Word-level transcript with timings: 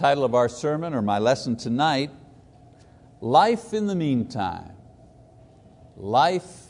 title 0.00 0.24
of 0.24 0.34
our 0.34 0.48
sermon 0.48 0.94
or 0.94 1.02
my 1.02 1.18
lesson 1.18 1.54
tonight, 1.54 2.10
Life 3.20 3.74
in 3.74 3.86
the 3.86 3.94
Meantime. 3.94 4.72
Life 5.94 6.68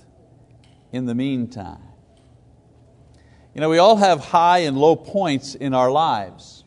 in 0.90 1.06
the 1.06 1.14
Meantime. 1.14 1.80
You 3.54 3.60
know, 3.60 3.68
we 3.68 3.78
all 3.78 3.94
have 3.94 4.18
high 4.18 4.58
and 4.58 4.76
low 4.76 4.96
points 4.96 5.54
in 5.54 5.74
our 5.74 5.92
lives. 5.92 6.64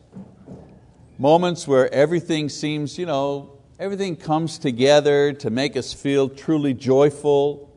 Moments 1.18 1.68
where 1.68 1.92
everything 1.92 2.48
seems, 2.48 2.96
you 2.96 3.04
know, 3.04 3.58
everything 3.78 4.16
comes 4.16 4.56
together 4.56 5.34
to 5.34 5.50
make 5.50 5.76
us 5.76 5.92
feel 5.92 6.30
truly 6.30 6.72
joyful, 6.72 7.70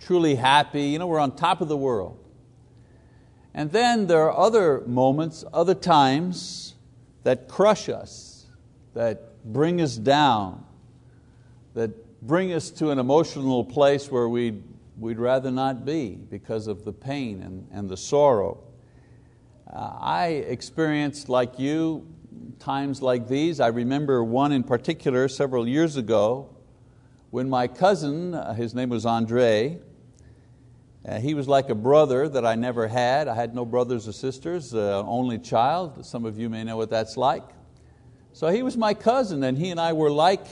truly 0.00 0.36
happy. 0.36 0.84
You 0.84 0.98
know, 0.98 1.08
we're 1.08 1.20
on 1.20 1.36
top 1.36 1.60
of 1.60 1.68
the 1.68 1.76
world. 1.76 2.18
And 3.52 3.70
then 3.70 4.06
there 4.06 4.22
are 4.30 4.46
other 4.46 4.80
moments, 4.86 5.44
other 5.52 5.74
times 5.74 6.72
that 7.22 7.48
crush 7.48 7.88
us, 7.88 8.46
that 8.94 9.42
bring 9.44 9.80
us 9.80 9.96
down, 9.96 10.64
that 11.74 11.90
bring 12.22 12.52
us 12.52 12.70
to 12.70 12.90
an 12.90 12.98
emotional 12.98 13.64
place 13.64 14.10
where 14.10 14.28
we'd, 14.28 14.62
we'd 14.98 15.18
rather 15.18 15.50
not 15.50 15.84
be 15.84 16.10
because 16.10 16.66
of 16.66 16.84
the 16.84 16.92
pain 16.92 17.42
and, 17.42 17.66
and 17.72 17.88
the 17.88 17.96
sorrow. 17.96 18.58
Uh, 19.72 19.96
I 20.00 20.26
experienced, 20.26 21.28
like 21.28 21.58
you, 21.58 22.06
times 22.58 23.02
like 23.02 23.28
these. 23.28 23.60
I 23.60 23.68
remember 23.68 24.22
one 24.22 24.52
in 24.52 24.62
particular 24.62 25.28
several 25.28 25.66
years 25.66 25.96
ago 25.96 26.48
when 27.30 27.48
my 27.48 27.66
cousin, 27.66 28.34
uh, 28.34 28.52
his 28.52 28.74
name 28.74 28.90
was 28.90 29.06
Andre, 29.06 29.80
uh, 31.06 31.18
he 31.18 31.34
was 31.34 31.48
like 31.48 31.68
a 31.68 31.74
brother 31.74 32.28
that 32.28 32.46
I 32.46 32.54
never 32.54 32.86
had. 32.86 33.26
I 33.26 33.34
had 33.34 33.54
no 33.54 33.64
brothers 33.64 34.06
or 34.06 34.12
sisters, 34.12 34.72
uh, 34.72 35.02
only 35.04 35.38
child. 35.38 36.06
Some 36.06 36.24
of 36.24 36.38
you 36.38 36.48
may 36.48 36.62
know 36.62 36.76
what 36.76 36.90
that's 36.90 37.16
like. 37.16 37.42
So 38.32 38.48
he 38.48 38.62
was 38.62 38.76
my 38.76 38.94
cousin, 38.94 39.42
and 39.42 39.58
he 39.58 39.70
and 39.70 39.80
I 39.80 39.94
were 39.94 40.10
like 40.10 40.46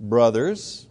brothers. 0.00 0.88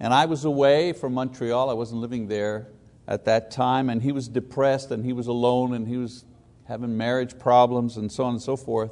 And 0.00 0.12
I 0.12 0.24
was 0.24 0.44
away 0.44 0.92
from 0.92 1.14
Montreal. 1.14 1.68
I 1.68 1.74
wasn't 1.74 2.00
living 2.00 2.28
there 2.28 2.68
at 3.06 3.26
that 3.26 3.50
time, 3.50 3.90
and 3.90 4.02
he 4.02 4.10
was 4.10 4.26
depressed, 4.26 4.90
and 4.90 5.04
he 5.04 5.12
was 5.12 5.26
alone, 5.26 5.74
and 5.74 5.86
he 5.86 5.98
was 5.98 6.24
having 6.64 6.96
marriage 6.96 7.38
problems, 7.38 7.98
and 7.98 8.10
so 8.10 8.24
on 8.24 8.34
and 8.34 8.42
so 8.42 8.56
forth. 8.56 8.90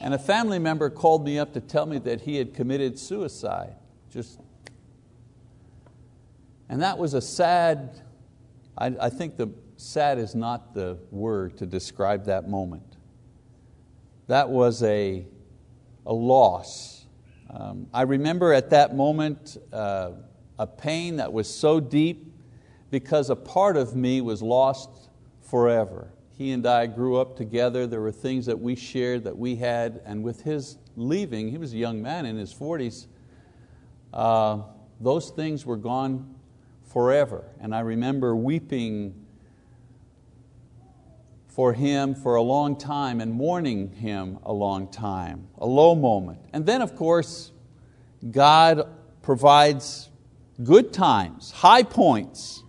And 0.00 0.14
a 0.14 0.18
family 0.18 0.58
member 0.58 0.88
called 0.90 1.24
me 1.24 1.38
up 1.38 1.52
to 1.52 1.60
tell 1.60 1.86
me 1.86 1.98
that 1.98 2.22
he 2.22 2.36
had 2.36 2.54
committed 2.54 2.98
suicide. 2.98 3.74
Just, 4.10 4.40
and 6.68 6.82
that 6.82 6.98
was 6.98 7.14
a 7.14 7.20
sad 7.20 8.00
I, 8.76 8.86
I 9.00 9.10
think 9.10 9.36
the 9.36 9.50
sad 9.76 10.18
is 10.18 10.34
not 10.34 10.74
the 10.74 10.98
word 11.10 11.58
to 11.58 11.66
describe 11.66 12.26
that 12.26 12.48
moment. 12.48 12.96
That 14.26 14.48
was 14.48 14.82
a, 14.82 15.26
a 16.06 16.12
loss. 16.12 17.06
Um, 17.50 17.86
I 17.92 18.02
remember 18.02 18.52
at 18.52 18.70
that 18.70 18.96
moment 18.96 19.56
uh, 19.72 20.12
a 20.58 20.66
pain 20.66 21.16
that 21.16 21.32
was 21.32 21.52
so 21.52 21.78
deep 21.78 22.32
because 22.90 23.30
a 23.30 23.36
part 23.36 23.76
of 23.76 23.94
me 23.94 24.20
was 24.20 24.42
lost 24.42 24.90
forever. 25.42 26.10
He 26.36 26.52
and 26.52 26.66
I 26.66 26.86
grew 26.86 27.16
up 27.16 27.36
together. 27.36 27.86
There 27.86 28.00
were 28.00 28.12
things 28.12 28.46
that 28.46 28.58
we 28.58 28.74
shared 28.74 29.24
that 29.24 29.36
we 29.36 29.56
had, 29.56 30.00
and 30.04 30.24
with 30.24 30.42
his 30.42 30.78
leaving, 30.96 31.48
he 31.48 31.58
was 31.58 31.72
a 31.72 31.76
young 31.76 32.02
man 32.02 32.26
in 32.26 32.36
his 32.36 32.52
40s, 32.52 33.06
uh, 34.12 34.62
those 35.00 35.30
things 35.30 35.66
were 35.66 35.76
gone 35.76 36.33
forever. 36.94 37.44
And 37.60 37.74
I 37.74 37.80
remember 37.80 38.36
weeping 38.36 39.26
for 41.48 41.72
him 41.72 42.14
for 42.14 42.36
a 42.36 42.42
long 42.42 42.76
time 42.76 43.20
and 43.20 43.32
mourning 43.32 43.92
him 43.92 44.38
a 44.44 44.52
long 44.52 44.86
time, 44.90 45.48
a 45.58 45.66
low 45.66 45.96
moment. 45.96 46.38
And 46.52 46.64
then, 46.64 46.82
of 46.82 46.94
course, 46.94 47.50
God 48.30 48.88
provides 49.22 50.08
good 50.62 50.92
times, 50.92 51.50
high 51.50 51.82
points. 51.82 52.62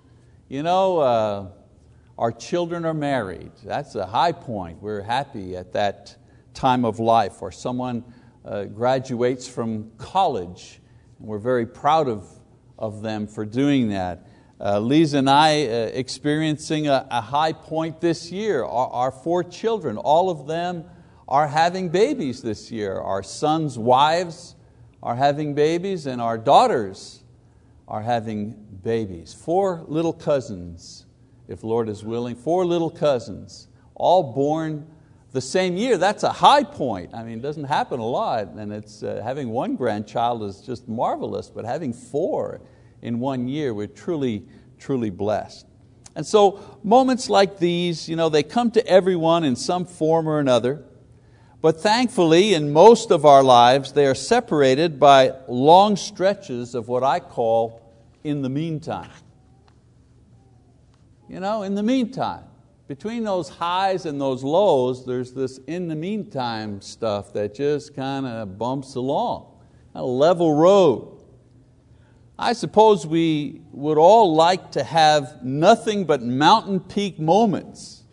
You 0.50 0.64
know, 0.64 0.98
uh, 1.00 1.48
our 2.18 2.32
children 2.32 2.84
are 2.84 2.96
married. 2.96 3.52
That's 3.64 3.94
a 3.94 4.08
high 4.08 4.32
point. 4.32 4.82
We're 4.82 5.04
happy 5.04 5.56
at 5.56 5.74
that 5.74 6.16
time 6.56 6.84
of 6.84 7.00
life. 7.00 7.44
Or 7.44 7.52
someone 7.52 8.04
uh, 8.44 8.64
graduates 8.64 9.48
from 9.48 9.92
college, 10.00 10.82
and 11.20 11.28
we're 11.28 11.38
very 11.38 11.68
proud 11.68 12.08
of 12.08 12.28
of 12.78 13.02
them 13.02 13.28
for 13.28 13.46
doing 13.46 13.90
that. 13.90 14.28
Uh, 14.60 14.80
Lisa 14.80 15.18
and 15.18 15.30
I 15.30 15.66
uh, 15.66 15.92
experiencing 15.94 16.88
a, 16.88 17.06
a, 17.12 17.20
high 17.20 17.52
point 17.52 18.00
this 18.00 18.32
year. 18.32 18.64
Our, 18.64 18.88
our, 18.88 19.12
four 19.12 19.44
children, 19.44 19.98
all 19.98 20.30
of 20.30 20.48
them 20.48 20.86
are 21.28 21.48
having 21.48 21.90
babies 21.90 22.42
this 22.42 22.72
year. 22.72 22.98
Our 22.98 23.22
sons' 23.22 23.78
wives 23.78 24.56
are 25.04 25.16
having 25.16 25.56
babies, 25.56 26.06
and 26.06 26.22
our 26.22 26.38
daughters 26.38 27.22
are 27.88 28.02
having 28.02 28.52
babies. 28.82 29.34
Four 29.34 29.84
little 29.88 30.14
cousins, 30.14 31.06
if 31.50 31.64
Lord 31.64 31.90
is 31.90 32.04
willing, 32.04 32.36
four 32.36 32.66
little 32.66 32.90
cousins, 32.90 33.68
all 33.94 34.34
born 34.34 34.88
the 35.36 35.42
same 35.42 35.76
year. 35.76 35.98
That's 35.98 36.24
a 36.24 36.32
high 36.32 36.64
point. 36.64 37.14
I 37.14 37.22
mean, 37.22 37.40
it 37.40 37.42
doesn't 37.42 37.66
happen 37.66 38.00
a 38.00 38.06
lot, 38.06 38.48
and 38.56 38.72
it's, 38.72 39.04
uh, 39.04 39.22
having 39.22 39.50
one 39.50 39.76
grandchild 39.76 40.42
is 40.44 40.62
just 40.62 40.88
marvelous, 40.88 41.50
but 41.50 41.66
having 41.66 41.92
four 41.92 42.62
in 43.02 43.20
one 43.20 43.50
year, 43.50 43.74
we're 43.74 43.86
truly, 43.86 44.46
truly 44.80 45.10
blessed. 45.10 45.68
And 46.16 46.26
so 46.26 46.80
moments 46.84 47.30
like 47.30 47.60
these, 47.60 48.08
you 48.08 48.16
know, 48.16 48.30
they 48.30 48.44
come 48.44 48.72
to 48.72 48.88
everyone 48.88 49.44
in 49.44 49.58
some 49.58 49.86
form 49.86 50.30
or 50.30 50.40
another. 50.40 50.86
But 51.62 51.82
thankfully, 51.82 52.54
in 52.54 52.72
most 52.72 53.12
of 53.12 53.26
our 53.26 53.44
lives, 53.44 53.92
they 53.92 54.06
are 54.06 54.16
separated 54.16 55.02
by 55.02 55.34
long 55.50 55.98
stretches 55.98 56.76
of 56.76 56.88
what 56.88 57.04
I 57.04 57.20
call 57.20 57.82
in 58.24 58.42
the 58.42 58.50
meantime. 58.50 59.10
You 61.28 61.42
know, 61.42 61.64
in 61.64 61.76
the 61.76 61.84
meantime 61.84 62.46
between 62.88 63.24
those 63.24 63.50
highs 63.50 64.06
and 64.06 64.22
those 64.22 64.44
lows, 64.44 65.06
there's 65.06 65.34
this 65.34 65.58
in 65.66 65.88
the 65.88 65.96
meantime 65.96 66.82
stuff 66.82 67.34
that 67.34 67.56
just 67.56 67.96
kind 67.96 68.28
of 68.28 68.60
bumps 68.60 68.96
along, 68.96 69.52
a 69.96 70.04
level 70.04 70.54
road. 70.54 71.24
I 72.38 72.54
suppose 72.54 73.08
we 73.08 73.62
would 73.72 73.98
all 73.98 74.36
like 74.36 74.72
to 74.72 74.84
have 74.84 75.44
nothing 75.44 76.06
but 76.06 76.22
mountain 76.22 76.80
peak 76.80 77.18
moments, 77.18 78.04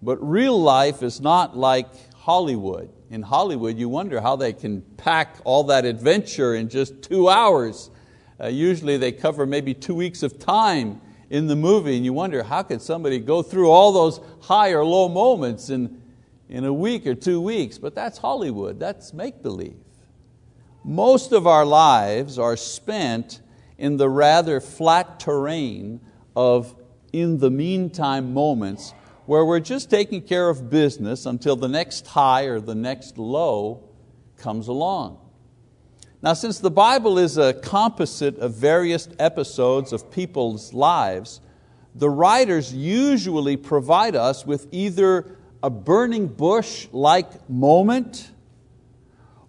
but 0.00 0.16
real 0.26 0.60
life 0.60 1.02
is 1.02 1.20
not 1.20 1.56
like 1.56 1.88
Hollywood. 2.14 2.90
In 3.10 3.22
Hollywood, 3.22 3.76
you 3.76 3.88
wonder 3.88 4.20
how 4.20 4.36
they 4.36 4.52
can 4.52 4.82
pack 4.96 5.36
all 5.44 5.64
that 5.64 5.84
adventure 5.84 6.54
in 6.54 6.68
just 6.68 7.02
two 7.02 7.28
hours. 7.28 7.90
Uh, 8.40 8.46
usually 8.46 8.96
they 8.96 9.12
cover 9.12 9.44
maybe 9.44 9.74
two 9.74 9.94
weeks 9.94 10.22
of 10.22 10.38
time 10.38 11.00
in 11.30 11.46
the 11.46 11.56
movie, 11.56 11.96
and 11.96 12.04
you 12.04 12.12
wonder 12.12 12.42
how 12.42 12.62
could 12.62 12.82
somebody 12.82 13.20
go 13.20 13.42
through 13.42 13.70
all 13.70 13.92
those 13.92 14.20
high 14.42 14.70
or 14.70 14.84
low 14.84 15.08
moments 15.08 15.70
in, 15.70 16.02
in 16.48 16.64
a 16.64 16.72
week 16.72 17.06
or 17.06 17.14
two 17.14 17.40
weeks? 17.40 17.78
But 17.78 17.94
that's 17.94 18.18
Hollywood, 18.18 18.80
that's 18.80 19.14
make 19.14 19.40
believe. 19.40 19.76
Most 20.84 21.30
of 21.32 21.46
our 21.46 21.64
lives 21.64 22.38
are 22.38 22.56
spent 22.56 23.40
in 23.78 23.96
the 23.96 24.08
rather 24.08 24.60
flat 24.60 25.20
terrain 25.20 26.00
of 26.34 26.74
in 27.12 27.38
the 27.38 27.50
meantime 27.50 28.34
moments 28.34 28.92
where 29.26 29.44
we're 29.44 29.60
just 29.60 29.88
taking 29.88 30.22
care 30.22 30.48
of 30.48 30.70
business 30.70 31.26
until 31.26 31.54
the 31.54 31.68
next 31.68 32.08
high 32.08 32.44
or 32.44 32.58
the 32.58 32.74
next 32.74 33.18
low 33.18 33.88
comes 34.36 34.66
along. 34.66 35.19
Now, 36.22 36.34
since 36.34 36.58
the 36.58 36.70
Bible 36.70 37.18
is 37.18 37.38
a 37.38 37.54
composite 37.54 38.36
of 38.38 38.54
various 38.54 39.08
episodes 39.18 39.92
of 39.94 40.10
people's 40.10 40.74
lives, 40.74 41.40
the 41.94 42.10
writers 42.10 42.74
usually 42.74 43.56
provide 43.56 44.14
us 44.14 44.44
with 44.44 44.66
either 44.70 45.36
a 45.62 45.70
burning 45.70 46.26
bush 46.26 46.88
like 46.92 47.48
moment 47.48 48.30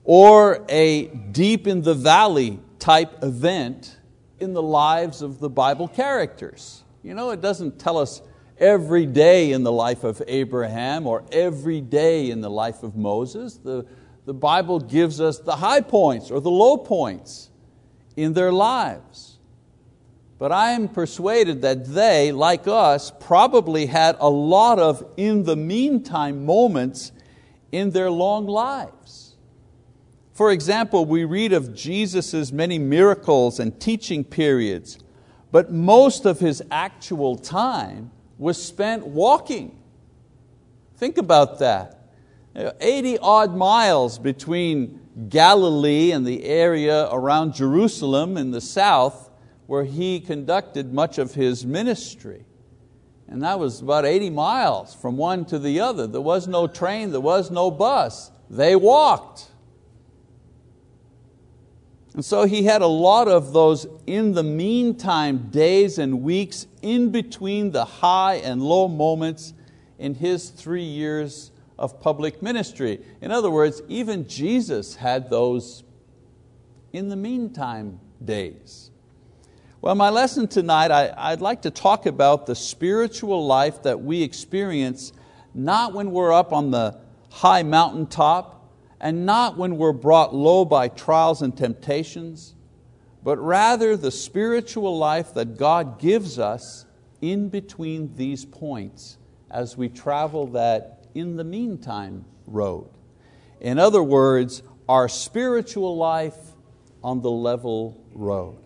or 0.05 0.65
a 0.69 1.07
deep 1.07 1.67
in 1.67 1.81
the 1.81 1.93
valley 1.93 2.59
type 2.79 3.21
event 3.21 3.97
in 4.39 4.53
the 4.53 4.61
lives 4.61 5.21
of 5.21 5.39
the 5.39 5.49
Bible 5.49 5.89
characters. 5.89 6.83
You 7.03 7.13
know, 7.13 7.31
it 7.31 7.41
doesn't 7.41 7.79
tell 7.79 7.97
us 7.97 8.21
every 8.57 9.05
day 9.05 9.51
in 9.51 9.63
the 9.63 9.71
life 9.71 10.05
of 10.05 10.21
Abraham 10.25 11.05
or 11.05 11.23
every 11.33 11.81
day 11.81 12.31
in 12.31 12.39
the 12.39 12.49
life 12.49 12.81
of 12.81 12.95
Moses. 12.95 13.55
The, 13.57 13.85
the 14.25 14.33
Bible 14.33 14.79
gives 14.79 15.19
us 15.19 15.39
the 15.39 15.55
high 15.57 15.81
points 15.81 16.29
or 16.31 16.39
the 16.39 16.51
low 16.51 16.77
points 16.77 17.49
in 18.15 18.33
their 18.33 18.51
lives. 18.51 19.37
But 20.37 20.51
I 20.51 20.71
am 20.71 20.87
persuaded 20.87 21.61
that 21.61 21.85
they, 21.85 22.31
like 22.31 22.67
us, 22.67 23.11
probably 23.19 23.85
had 23.85 24.17
a 24.19 24.29
lot 24.29 24.79
of 24.79 25.03
in 25.15 25.43
the 25.43 25.55
meantime 25.55 26.45
moments 26.45 27.11
in 27.71 27.91
their 27.91 28.09
long 28.09 28.47
lives. 28.47 29.35
For 30.33 30.51
example, 30.51 31.05
we 31.05 31.25
read 31.25 31.53
of 31.53 31.75
Jesus' 31.75 32.51
many 32.51 32.79
miracles 32.79 33.59
and 33.59 33.79
teaching 33.79 34.23
periods, 34.23 34.97
but 35.51 35.71
most 35.71 36.25
of 36.25 36.39
His 36.39 36.63
actual 36.71 37.35
time 37.35 38.09
was 38.39 38.61
spent 38.61 39.05
walking. 39.05 39.77
Think 40.97 41.19
about 41.19 41.59
that. 41.59 42.00
80 42.55 43.17
odd 43.19 43.55
miles 43.55 44.19
between 44.19 44.99
Galilee 45.29 46.11
and 46.11 46.25
the 46.25 46.43
area 46.43 47.07
around 47.11 47.53
Jerusalem 47.53 48.37
in 48.37 48.51
the 48.51 48.61
south 48.61 49.29
where 49.67 49.83
he 49.83 50.19
conducted 50.19 50.93
much 50.93 51.17
of 51.17 51.33
his 51.33 51.65
ministry. 51.65 52.45
And 53.27 53.41
that 53.43 53.59
was 53.59 53.81
about 53.81 54.05
80 54.05 54.29
miles 54.31 54.93
from 54.93 55.15
one 55.15 55.45
to 55.45 55.59
the 55.59 55.79
other. 55.79 56.07
There 56.07 56.19
was 56.19 56.47
no 56.47 56.67
train, 56.67 57.11
there 57.11 57.21
was 57.21 57.49
no 57.49 57.71
bus. 57.71 58.31
They 58.49 58.75
walked. 58.75 59.47
And 62.13 62.25
so 62.25 62.43
he 62.43 62.63
had 62.63 62.81
a 62.81 62.87
lot 62.87 63.29
of 63.29 63.53
those 63.53 63.87
in 64.05 64.33
the 64.33 64.43
meantime 64.43 65.49
days 65.49 65.97
and 65.97 66.21
weeks 66.21 66.67
in 66.81 67.09
between 67.09 67.71
the 67.71 67.85
high 67.85 68.35
and 68.35 68.61
low 68.61 68.89
moments 68.89 69.53
in 69.97 70.15
his 70.15 70.49
three 70.49 70.83
years 70.83 71.50
of 71.81 71.99
public 71.99 72.43
ministry. 72.43 73.01
In 73.21 73.31
other 73.31 73.49
words, 73.49 73.81
even 73.89 74.27
Jesus 74.27 74.95
had 74.95 75.31
those 75.31 75.83
in 76.93 77.09
the 77.09 77.15
meantime 77.15 77.99
days. 78.23 78.91
Well, 79.81 79.95
my 79.95 80.09
lesson 80.09 80.47
tonight, 80.47 80.91
I, 80.91 81.31
would 81.31 81.41
like 81.41 81.63
to 81.63 81.71
talk 81.71 82.05
about 82.05 82.45
the 82.45 82.53
spiritual 82.53 83.47
life 83.47 83.81
that 83.81 83.99
we 83.99 84.21
experience 84.21 85.11
not 85.55 85.93
when 85.93 86.11
we're 86.11 86.31
up 86.31 86.53
on 86.53 86.69
the 86.69 86.99
high 87.31 87.63
mountaintop 87.63 88.71
and 88.99 89.25
not 89.25 89.57
when 89.57 89.77
we're 89.77 89.91
brought 89.91 90.35
low 90.35 90.63
by 90.65 90.87
trials 90.87 91.41
and 91.41 91.57
temptations, 91.57 92.53
but 93.23 93.39
rather 93.39 93.97
the 93.97 94.11
spiritual 94.11 94.99
life 94.99 95.33
that 95.33 95.57
God 95.57 95.99
gives 95.99 96.37
us 96.37 96.85
in 97.21 97.49
between 97.49 98.15
these 98.17 98.45
points 98.45 99.17
as 99.49 99.75
we 99.75 99.89
travel 99.89 100.45
that 100.47 101.00
in 101.13 101.35
the 101.35 101.43
meantime 101.43 102.25
road. 102.47 102.89
In 103.59 103.79
other 103.79 104.01
words, 104.01 104.63
our 104.89 105.07
spiritual 105.07 105.95
life 105.95 106.35
on 107.03 107.21
the 107.21 107.31
level 107.31 108.03
road. 108.13 108.57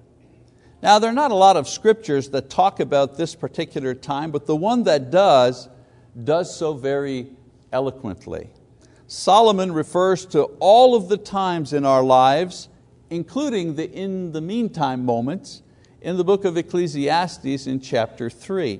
Now, 0.81 0.99
there 0.99 1.09
are 1.09 1.13
not 1.13 1.31
a 1.31 1.35
lot 1.35 1.57
of 1.57 1.67
scriptures 1.67 2.29
that 2.29 2.49
talk 2.49 2.79
about 2.79 3.17
this 3.17 3.33
particular 3.33 3.93
time, 3.93 4.31
but 4.31 4.45
the 4.45 4.55
one 4.55 4.83
that 4.83 5.09
does, 5.09 5.67
does 6.23 6.55
so 6.55 6.73
very 6.73 7.27
eloquently. 7.71 8.49
Solomon 9.07 9.71
refers 9.71 10.25
to 10.27 10.43
all 10.59 10.95
of 10.95 11.09
the 11.09 11.17
times 11.17 11.73
in 11.73 11.85
our 11.85 12.03
lives, 12.03 12.69
including 13.09 13.75
the 13.75 13.91
in 13.91 14.31
the 14.31 14.41
meantime 14.41 15.05
moments, 15.05 15.61
in 16.01 16.17
the 16.17 16.23
book 16.23 16.45
of 16.45 16.57
Ecclesiastes 16.57 17.67
in 17.67 17.79
chapter 17.79 18.29
3. 18.29 18.79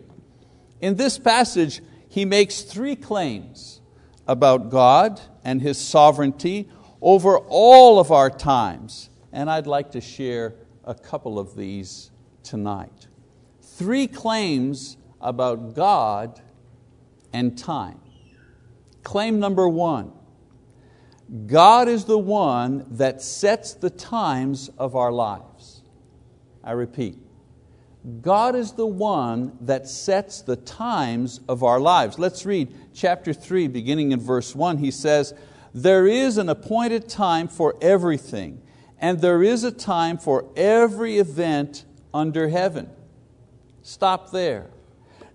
In 0.82 0.96
this 0.96 1.18
passage, 1.18 1.82
he 2.16 2.24
makes 2.24 2.62
three 2.62 2.96
claims 2.96 3.82
about 4.26 4.70
God 4.70 5.20
and 5.44 5.62
His 5.62 5.78
sovereignty 5.78 6.70
over 7.02 7.38
all 7.38 8.00
of 8.00 8.10
our 8.10 8.30
times, 8.30 9.10
and 9.34 9.50
I'd 9.50 9.68
like 9.68 9.92
to 9.92 10.00
share 10.00 10.56
a 10.86 10.96
couple 10.96 11.38
of 11.38 11.58
these 11.58 12.12
tonight. 12.42 13.08
Three 13.62 14.08
claims 14.08 14.96
about 15.20 15.76
God 15.76 16.40
and 17.34 17.58
time. 17.58 18.00
Claim 19.04 19.42
number 19.42 19.68
one 19.68 20.14
God 21.48 21.90
is 21.90 22.06
the 22.06 22.18
one 22.18 22.86
that 22.92 23.22
sets 23.22 23.74
the 23.74 23.90
times 23.90 24.70
of 24.78 24.96
our 24.96 25.12
lives. 25.12 25.82
I 26.64 26.72
repeat, 26.72 27.18
God 28.22 28.56
is 28.56 28.74
the 28.74 28.86
one 28.86 29.58
that 29.62 29.88
sets 29.88 30.42
the 30.42 30.56
times 30.56 31.40
of 31.48 31.64
our 31.64 31.80
lives. 31.80 32.20
Let's 32.20 32.46
read 32.46 32.74
chapter 32.94 33.34
3, 33.34 33.68
beginning 33.68 34.12
in 34.12 34.20
verse 34.20 34.56
1. 34.56 34.78
He 34.78 34.92
says, 34.92 35.34
There 35.74 36.06
is 36.06 36.38
an 36.38 36.50
appointed 36.50 37.10
time 37.10 37.48
for 37.48 37.76
everything, 37.82 38.62
and 39.00 39.22
there 39.22 39.42
is 39.42 39.64
a 39.64 39.72
time 39.72 40.18
for 40.18 40.46
every 40.56 41.18
event 41.18 41.86
under 42.14 42.48
heaven. 42.48 42.90
Stop 43.82 44.32
there. 44.32 44.70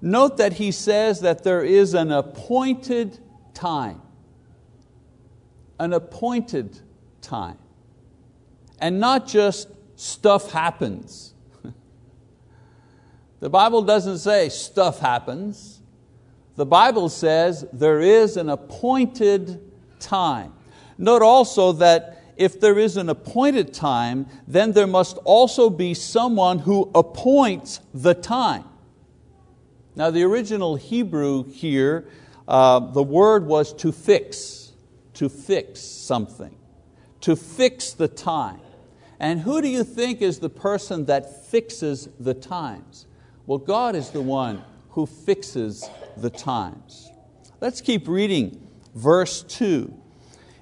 Note 0.01 0.37
that 0.37 0.55
he 0.55 0.71
says 0.71 1.21
that 1.21 1.43
there 1.45 1.65
is 1.65 1.95
an 1.95 2.13
appointed 2.13 3.19
time 3.53 4.01
an 5.81 5.95
appointed 5.95 6.79
time. 7.23 7.57
And 8.79 9.01
not 9.01 9.27
just 9.27 9.69
stuff 9.97 10.53
happens. 10.53 11.30
The 13.41 13.51
Bible 13.51 13.83
doesn't 13.83 14.19
say 14.19 14.49
stuff 14.49 15.01
happens. 15.01 15.81
The 16.57 16.67
Bible 16.67 17.09
says 17.09 17.65
there 17.73 18.01
is 18.01 18.37
an 18.37 18.51
appointed 18.51 19.61
time. 19.99 20.53
Note 20.99 21.23
also 21.23 21.73
that 21.73 22.23
if 22.37 22.61
there 22.61 22.79
is 22.79 22.97
an 22.97 23.09
appointed 23.09 23.75
time, 23.75 24.27
then 24.47 24.73
there 24.73 24.87
must 24.87 25.19
also 25.25 25.69
be 25.71 25.95
someone 25.95 26.59
who 26.61 26.91
appoints 26.95 27.81
the 27.93 28.15
time. 28.15 28.65
Now, 29.97 30.11
the 30.11 30.23
original 30.23 30.77
Hebrew 30.77 31.45
here, 31.45 32.09
uh, 32.47 32.81
the 32.81 33.03
word 33.03 33.47
was 33.47 33.73
to 33.75 33.93
fix 33.93 34.61
to 35.21 35.29
fix 35.29 35.81
something, 35.81 36.57
to 37.21 37.37
fix 37.37 37.93
the 37.93 38.09
time. 38.09 38.63
And 39.19 39.39
who 39.41 39.61
do 39.61 39.69
you 39.69 39.85
think 39.85 40.23
is 40.23 40.39
the 40.39 40.49
person 40.49 41.05
that 41.05 41.45
fixes 41.45 42.09
the 42.19 42.33
times? 42.33 43.05
Well, 43.47 43.59
God 43.59 43.97
is 43.97 44.11
the 44.11 44.21
one 44.21 44.63
who 44.91 45.07
fixes 45.07 45.89
the 46.17 46.31
times. 46.31 47.11
Let's 47.61 47.81
keep 47.81 48.09
reading 48.09 48.69
verse 48.95 49.43
2. 49.43 49.93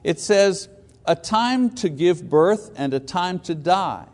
It 0.05 0.21
says, 0.21 0.69
A 1.05 1.15
time 1.15 1.71
to 1.77 1.89
give 1.89 2.29
birth 2.29 2.73
and 2.77 2.95
a 2.95 3.01
time 3.01 3.39
to 3.41 3.55
die, 3.55 4.07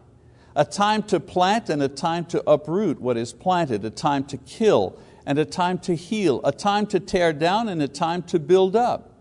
a 0.56 0.64
time 0.64 1.02
to 1.04 1.20
plant 1.20 1.68
and 1.68 1.82
a 1.82 1.88
time 1.88 2.24
to 2.26 2.42
uproot 2.48 3.00
what 3.00 3.16
is 3.16 3.32
planted, 3.32 3.84
a 3.84 3.90
time 3.90 4.24
to 4.24 4.36
kill 4.38 4.98
and 5.26 5.38
a 5.38 5.44
time 5.44 5.78
to 5.78 5.94
heal, 5.94 6.40
a 6.44 6.52
time 6.52 6.86
to 6.86 7.00
tear 7.00 7.32
down 7.32 7.68
and 7.68 7.82
a 7.82 7.88
time 7.88 8.22
to 8.22 8.38
build 8.38 8.76
up 8.76 9.14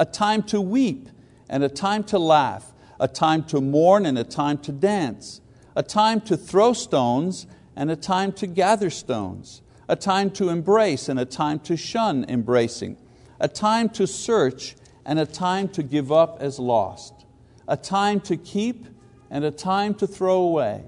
a 0.00 0.04
time 0.06 0.42
to 0.42 0.60
weep 0.62 1.10
and 1.50 1.62
a 1.62 1.68
time 1.68 2.02
to 2.02 2.18
laugh, 2.18 2.72
a 2.98 3.06
time 3.06 3.44
to 3.44 3.60
mourn 3.60 4.06
and 4.06 4.18
a 4.18 4.24
time 4.24 4.56
to 4.56 4.72
dance, 4.72 5.42
a 5.76 5.82
time 5.82 6.22
to 6.22 6.38
throw 6.38 6.72
stones 6.72 7.46
and 7.76 7.90
a 7.90 7.96
time 7.96 8.32
to 8.32 8.46
gather 8.46 8.90
stones, 8.90 9.62
a 9.88 9.96
time 9.96 10.30
to 10.30 10.48
embrace 10.48 11.08
and 11.08 11.18
a 11.18 11.24
time 11.24 11.58
to 11.60 11.76
shun 11.76 12.24
embracing, 12.28 12.96
a 13.38 13.48
time 13.48 13.88
to 13.88 14.06
search 14.06 14.76
and 15.04 15.18
a 15.18 15.26
time 15.26 15.68
to 15.68 15.82
give 15.82 16.12
up 16.12 16.38
as 16.40 16.58
lost, 16.58 17.26
a 17.66 17.76
time 17.76 18.20
to 18.20 18.36
keep 18.36 18.86
and 19.30 19.44
a 19.44 19.50
time 19.50 19.94
to 19.94 20.06
throw 20.06 20.40
away, 20.42 20.84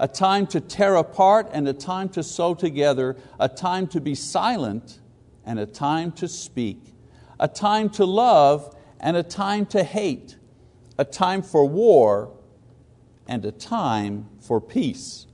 a 0.00 0.08
time 0.08 0.46
to 0.46 0.60
tear 0.60 0.96
apart 0.96 1.48
and 1.52 1.68
a 1.68 1.72
time 1.72 2.08
to 2.08 2.22
sew 2.22 2.54
together, 2.54 3.16
a 3.38 3.48
time 3.48 3.86
to 3.86 4.00
be 4.00 4.14
silent 4.14 4.98
and 5.44 5.58
a 5.58 5.66
time 5.66 6.10
to 6.12 6.26
speak 6.26 6.92
a 7.42 7.48
time 7.48 7.90
to 7.90 8.04
love 8.04 8.74
and 9.00 9.16
a 9.16 9.22
time 9.22 9.66
to 9.66 9.82
hate, 9.82 10.36
a 10.96 11.04
time 11.04 11.42
for 11.42 11.66
war 11.66 12.32
and 13.26 13.44
a 13.44 13.50
time 13.50 14.28
for 14.40 14.60
peace. 14.60 15.26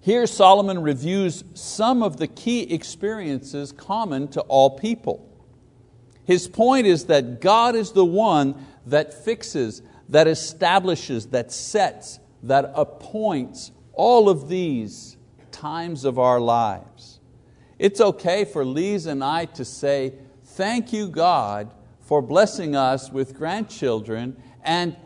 Here, 0.00 0.26
Solomon 0.26 0.82
reviews 0.82 1.44
some 1.54 2.02
of 2.02 2.16
the 2.16 2.26
key 2.26 2.62
experiences 2.72 3.70
common 3.70 4.28
to 4.28 4.40
all 4.42 4.78
people. 4.78 5.26
His 6.24 6.48
point 6.48 6.86
is 6.86 7.06
that 7.06 7.40
God 7.40 7.74
is 7.74 7.92
the 7.92 8.04
one 8.04 8.66
that 8.86 9.12
fixes, 9.12 9.82
that 10.08 10.26
establishes, 10.26 11.26
that 11.26 11.52
sets, 11.52 12.18
that 12.42 12.72
appoints 12.74 13.72
all 13.92 14.30
of 14.30 14.48
these 14.48 15.18
times 15.50 16.04
of 16.06 16.18
our 16.18 16.40
lives. 16.40 17.20
It's 17.78 18.00
okay 18.00 18.44
for 18.44 18.64
Lise 18.64 19.06
and 19.06 19.22
I 19.22 19.46
to 19.46 19.64
say, 19.64 20.14
Thank 20.44 20.92
you, 20.92 21.08
God, 21.08 21.72
for 22.00 22.20
blessing 22.20 22.74
us 22.74 23.10
with 23.10 23.36
grandchildren, 23.36 24.36
and 24.62 24.96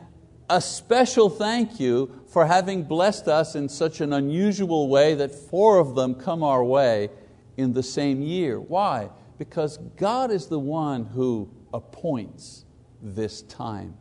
a 0.49 0.61
special 0.61 1.31
thank 1.31 1.81
you 1.81 2.23
for 2.29 2.47
having 2.47 2.83
blessed 2.83 3.29
us 3.29 3.55
in 3.55 3.69
such 3.69 4.01
an 4.01 4.13
unusual 4.13 4.89
way 4.89 5.15
that 5.15 5.35
four 5.35 5.79
of 5.79 5.95
them 5.95 6.15
come 6.15 6.43
our 6.43 6.63
way 6.63 7.09
in 7.57 7.73
the 7.73 7.83
same 7.83 8.21
year. 8.21 8.61
Why? 8.61 9.11
Because 9.39 9.79
God 9.97 10.31
is 10.31 10.47
the 10.47 10.59
one 10.59 11.05
who 11.05 11.51
appoints 11.73 12.65
this 13.03 13.43
time 13.43 13.97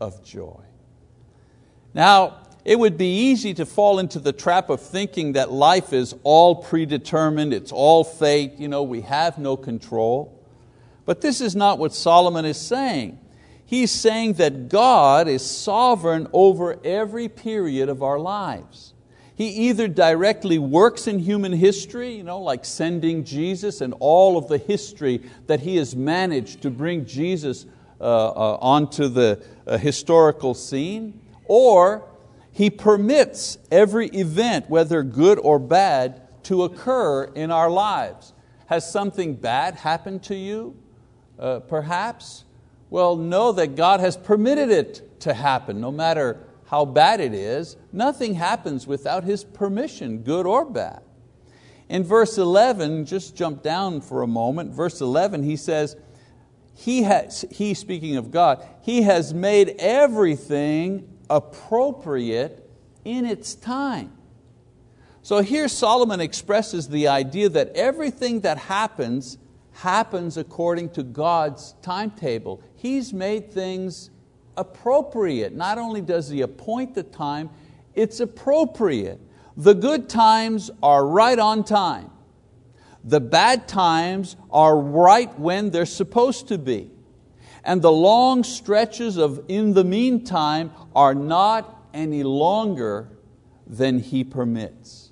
of 0.00 0.24
joy. 0.24 0.62
Now, 1.92 2.46
it 2.64 2.78
would 2.78 2.96
be 2.96 3.30
easy 3.30 3.54
to 3.54 3.66
fall 3.66 3.98
into 3.98 4.18
the 4.18 4.32
trap 4.32 4.70
of 4.70 4.80
thinking 4.80 5.32
that 5.32 5.50
life 5.50 5.92
is 5.92 6.14
all 6.22 6.56
predetermined, 6.56 7.52
it's 7.52 7.72
all 7.72 8.04
fate, 8.04 8.54
you 8.58 8.68
know, 8.68 8.82
we 8.82 9.00
have 9.02 9.38
no 9.38 9.56
control. 9.56 10.36
But 11.04 11.20
this 11.20 11.40
is 11.40 11.56
not 11.56 11.78
what 11.78 11.94
Solomon 11.94 12.44
is 12.44 12.60
saying. 12.60 13.18
He's 13.70 13.92
saying 13.92 14.32
that 14.32 14.68
God 14.68 15.28
is 15.28 15.48
sovereign 15.48 16.26
over 16.32 16.76
every 16.84 17.28
period 17.28 17.88
of 17.88 18.02
our 18.02 18.18
lives. 18.18 18.94
He 19.36 19.46
either 19.68 19.86
directly 19.86 20.58
works 20.58 21.06
in 21.06 21.20
human 21.20 21.52
history, 21.52 22.16
you 22.16 22.24
know, 22.24 22.40
like 22.40 22.64
sending 22.64 23.22
Jesus 23.22 23.80
and 23.80 23.94
all 24.00 24.36
of 24.36 24.48
the 24.48 24.58
history 24.58 25.22
that 25.46 25.60
He 25.60 25.76
has 25.76 25.94
managed 25.94 26.62
to 26.62 26.70
bring 26.70 27.06
Jesus 27.06 27.64
uh, 28.00 28.02
uh, 28.02 28.58
onto 28.60 29.06
the 29.06 29.40
uh, 29.68 29.78
historical 29.78 30.52
scene, 30.52 31.20
or 31.44 32.08
He 32.50 32.70
permits 32.70 33.56
every 33.70 34.08
event, 34.08 34.68
whether 34.68 35.04
good 35.04 35.38
or 35.38 35.60
bad, 35.60 36.22
to 36.42 36.64
occur 36.64 37.22
in 37.36 37.52
our 37.52 37.70
lives. 37.70 38.32
Has 38.66 38.90
something 38.90 39.36
bad 39.36 39.76
happened 39.76 40.24
to 40.24 40.34
you, 40.34 40.74
uh, 41.38 41.60
perhaps? 41.60 42.46
Well, 42.90 43.16
know 43.16 43.52
that 43.52 43.76
God 43.76 44.00
has 44.00 44.16
permitted 44.16 44.70
it 44.70 45.20
to 45.20 45.32
happen, 45.32 45.80
no 45.80 45.92
matter 45.92 46.44
how 46.66 46.84
bad 46.84 47.20
it 47.20 47.32
is, 47.32 47.76
nothing 47.92 48.34
happens 48.34 48.86
without 48.86 49.24
His 49.24 49.44
permission, 49.44 50.22
good 50.22 50.46
or 50.46 50.64
bad. 50.64 51.02
In 51.88 52.04
verse 52.04 52.38
11, 52.38 53.06
just 53.06 53.36
jump 53.36 53.62
down 53.62 54.00
for 54.00 54.22
a 54.22 54.26
moment, 54.26 54.72
verse 54.72 55.00
11, 55.00 55.42
he 55.42 55.56
says, 55.56 55.96
he, 56.74 57.02
has, 57.02 57.44
he 57.50 57.74
speaking 57.74 58.16
of 58.16 58.30
God, 58.30 58.64
He 58.80 59.02
has 59.02 59.34
made 59.34 59.74
everything 59.78 61.08
appropriate 61.28 62.70
in 63.04 63.26
its 63.26 63.54
time. 63.54 64.12
So 65.22 65.42
here 65.42 65.68
Solomon 65.68 66.20
expresses 66.20 66.88
the 66.88 67.08
idea 67.08 67.48
that 67.50 67.72
everything 67.74 68.40
that 68.40 68.56
happens 68.56 69.36
happens 69.72 70.36
according 70.36 70.90
to 70.90 71.02
God's 71.02 71.74
timetable. 71.82 72.62
He's 72.76 73.12
made 73.12 73.52
things 73.52 74.10
appropriate. 74.56 75.54
Not 75.54 75.78
only 75.78 76.00
does 76.00 76.28
He 76.28 76.42
appoint 76.42 76.94
the 76.94 77.02
time, 77.02 77.50
it's 77.94 78.20
appropriate. 78.20 79.20
The 79.56 79.74
good 79.74 80.08
times 80.08 80.70
are 80.82 81.06
right 81.06 81.38
on 81.38 81.64
time. 81.64 82.10
The 83.04 83.20
bad 83.20 83.66
times 83.66 84.36
are 84.50 84.76
right 84.76 85.36
when 85.38 85.70
they're 85.70 85.86
supposed 85.86 86.48
to 86.48 86.58
be. 86.58 86.90
And 87.64 87.82
the 87.82 87.92
long 87.92 88.44
stretches 88.44 89.16
of 89.16 89.44
in 89.48 89.74
the 89.74 89.84
meantime 89.84 90.72
are 90.94 91.14
not 91.14 91.84
any 91.92 92.22
longer 92.22 93.08
than 93.66 93.98
He 93.98 94.24
permits. 94.24 95.10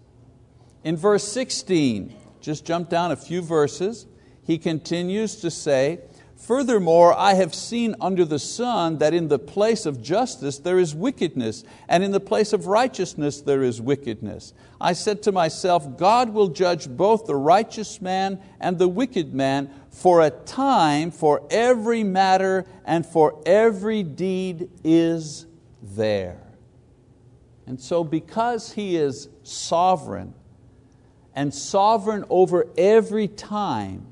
In 0.84 0.96
verse 0.96 1.24
16, 1.24 2.14
just 2.40 2.64
jump 2.64 2.88
down 2.88 3.12
a 3.12 3.16
few 3.16 3.42
verses, 3.42 4.06
he 4.48 4.56
continues 4.56 5.36
to 5.36 5.50
say, 5.50 6.00
Furthermore, 6.34 7.12
I 7.12 7.34
have 7.34 7.54
seen 7.54 7.94
under 8.00 8.24
the 8.24 8.38
sun 8.38 8.96
that 8.96 9.12
in 9.12 9.28
the 9.28 9.38
place 9.38 9.84
of 9.84 10.00
justice 10.00 10.56
there 10.56 10.78
is 10.78 10.94
wickedness, 10.94 11.64
and 11.86 12.02
in 12.02 12.12
the 12.12 12.18
place 12.18 12.54
of 12.54 12.66
righteousness 12.66 13.42
there 13.42 13.62
is 13.62 13.82
wickedness. 13.82 14.54
I 14.80 14.94
said 14.94 15.22
to 15.24 15.32
myself, 15.32 15.98
God 15.98 16.30
will 16.30 16.48
judge 16.48 16.88
both 16.88 17.26
the 17.26 17.36
righteous 17.36 18.00
man 18.00 18.40
and 18.58 18.78
the 18.78 18.88
wicked 18.88 19.34
man 19.34 19.70
for 19.90 20.22
a 20.22 20.30
time, 20.30 21.10
for 21.10 21.46
every 21.50 22.02
matter 22.02 22.64
and 22.86 23.04
for 23.04 23.42
every 23.44 24.02
deed 24.02 24.70
is 24.82 25.44
there. 25.82 26.40
And 27.66 27.78
so, 27.78 28.02
because 28.02 28.72
He 28.72 28.96
is 28.96 29.28
sovereign 29.42 30.32
and 31.34 31.52
sovereign 31.52 32.24
over 32.30 32.66
every 32.78 33.28
time, 33.28 34.06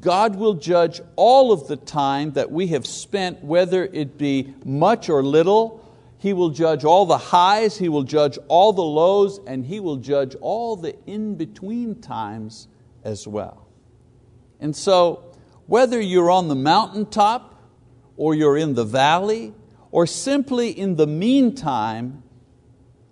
God 0.00 0.36
will 0.36 0.54
judge 0.54 1.00
all 1.16 1.52
of 1.52 1.68
the 1.68 1.76
time 1.76 2.32
that 2.32 2.50
we 2.50 2.68
have 2.68 2.86
spent, 2.86 3.44
whether 3.44 3.84
it 3.84 4.16
be 4.16 4.54
much 4.64 5.10
or 5.10 5.22
little. 5.22 5.80
He 6.16 6.32
will 6.32 6.50
judge 6.50 6.84
all 6.84 7.04
the 7.04 7.18
highs, 7.18 7.76
He 7.76 7.90
will 7.90 8.02
judge 8.02 8.38
all 8.48 8.72
the 8.72 8.82
lows, 8.82 9.40
and 9.46 9.66
He 9.66 9.80
will 9.80 9.96
judge 9.96 10.34
all 10.40 10.76
the 10.76 10.96
in 11.06 11.34
between 11.34 12.00
times 12.00 12.66
as 13.04 13.28
well. 13.28 13.68
And 14.58 14.74
so, 14.74 15.34
whether 15.66 16.00
you're 16.00 16.30
on 16.30 16.48
the 16.48 16.54
mountaintop, 16.54 17.54
or 18.16 18.34
you're 18.34 18.56
in 18.56 18.74
the 18.74 18.84
valley, 18.84 19.52
or 19.90 20.06
simply 20.06 20.70
in 20.70 20.96
the 20.96 21.06
meantime, 21.06 22.22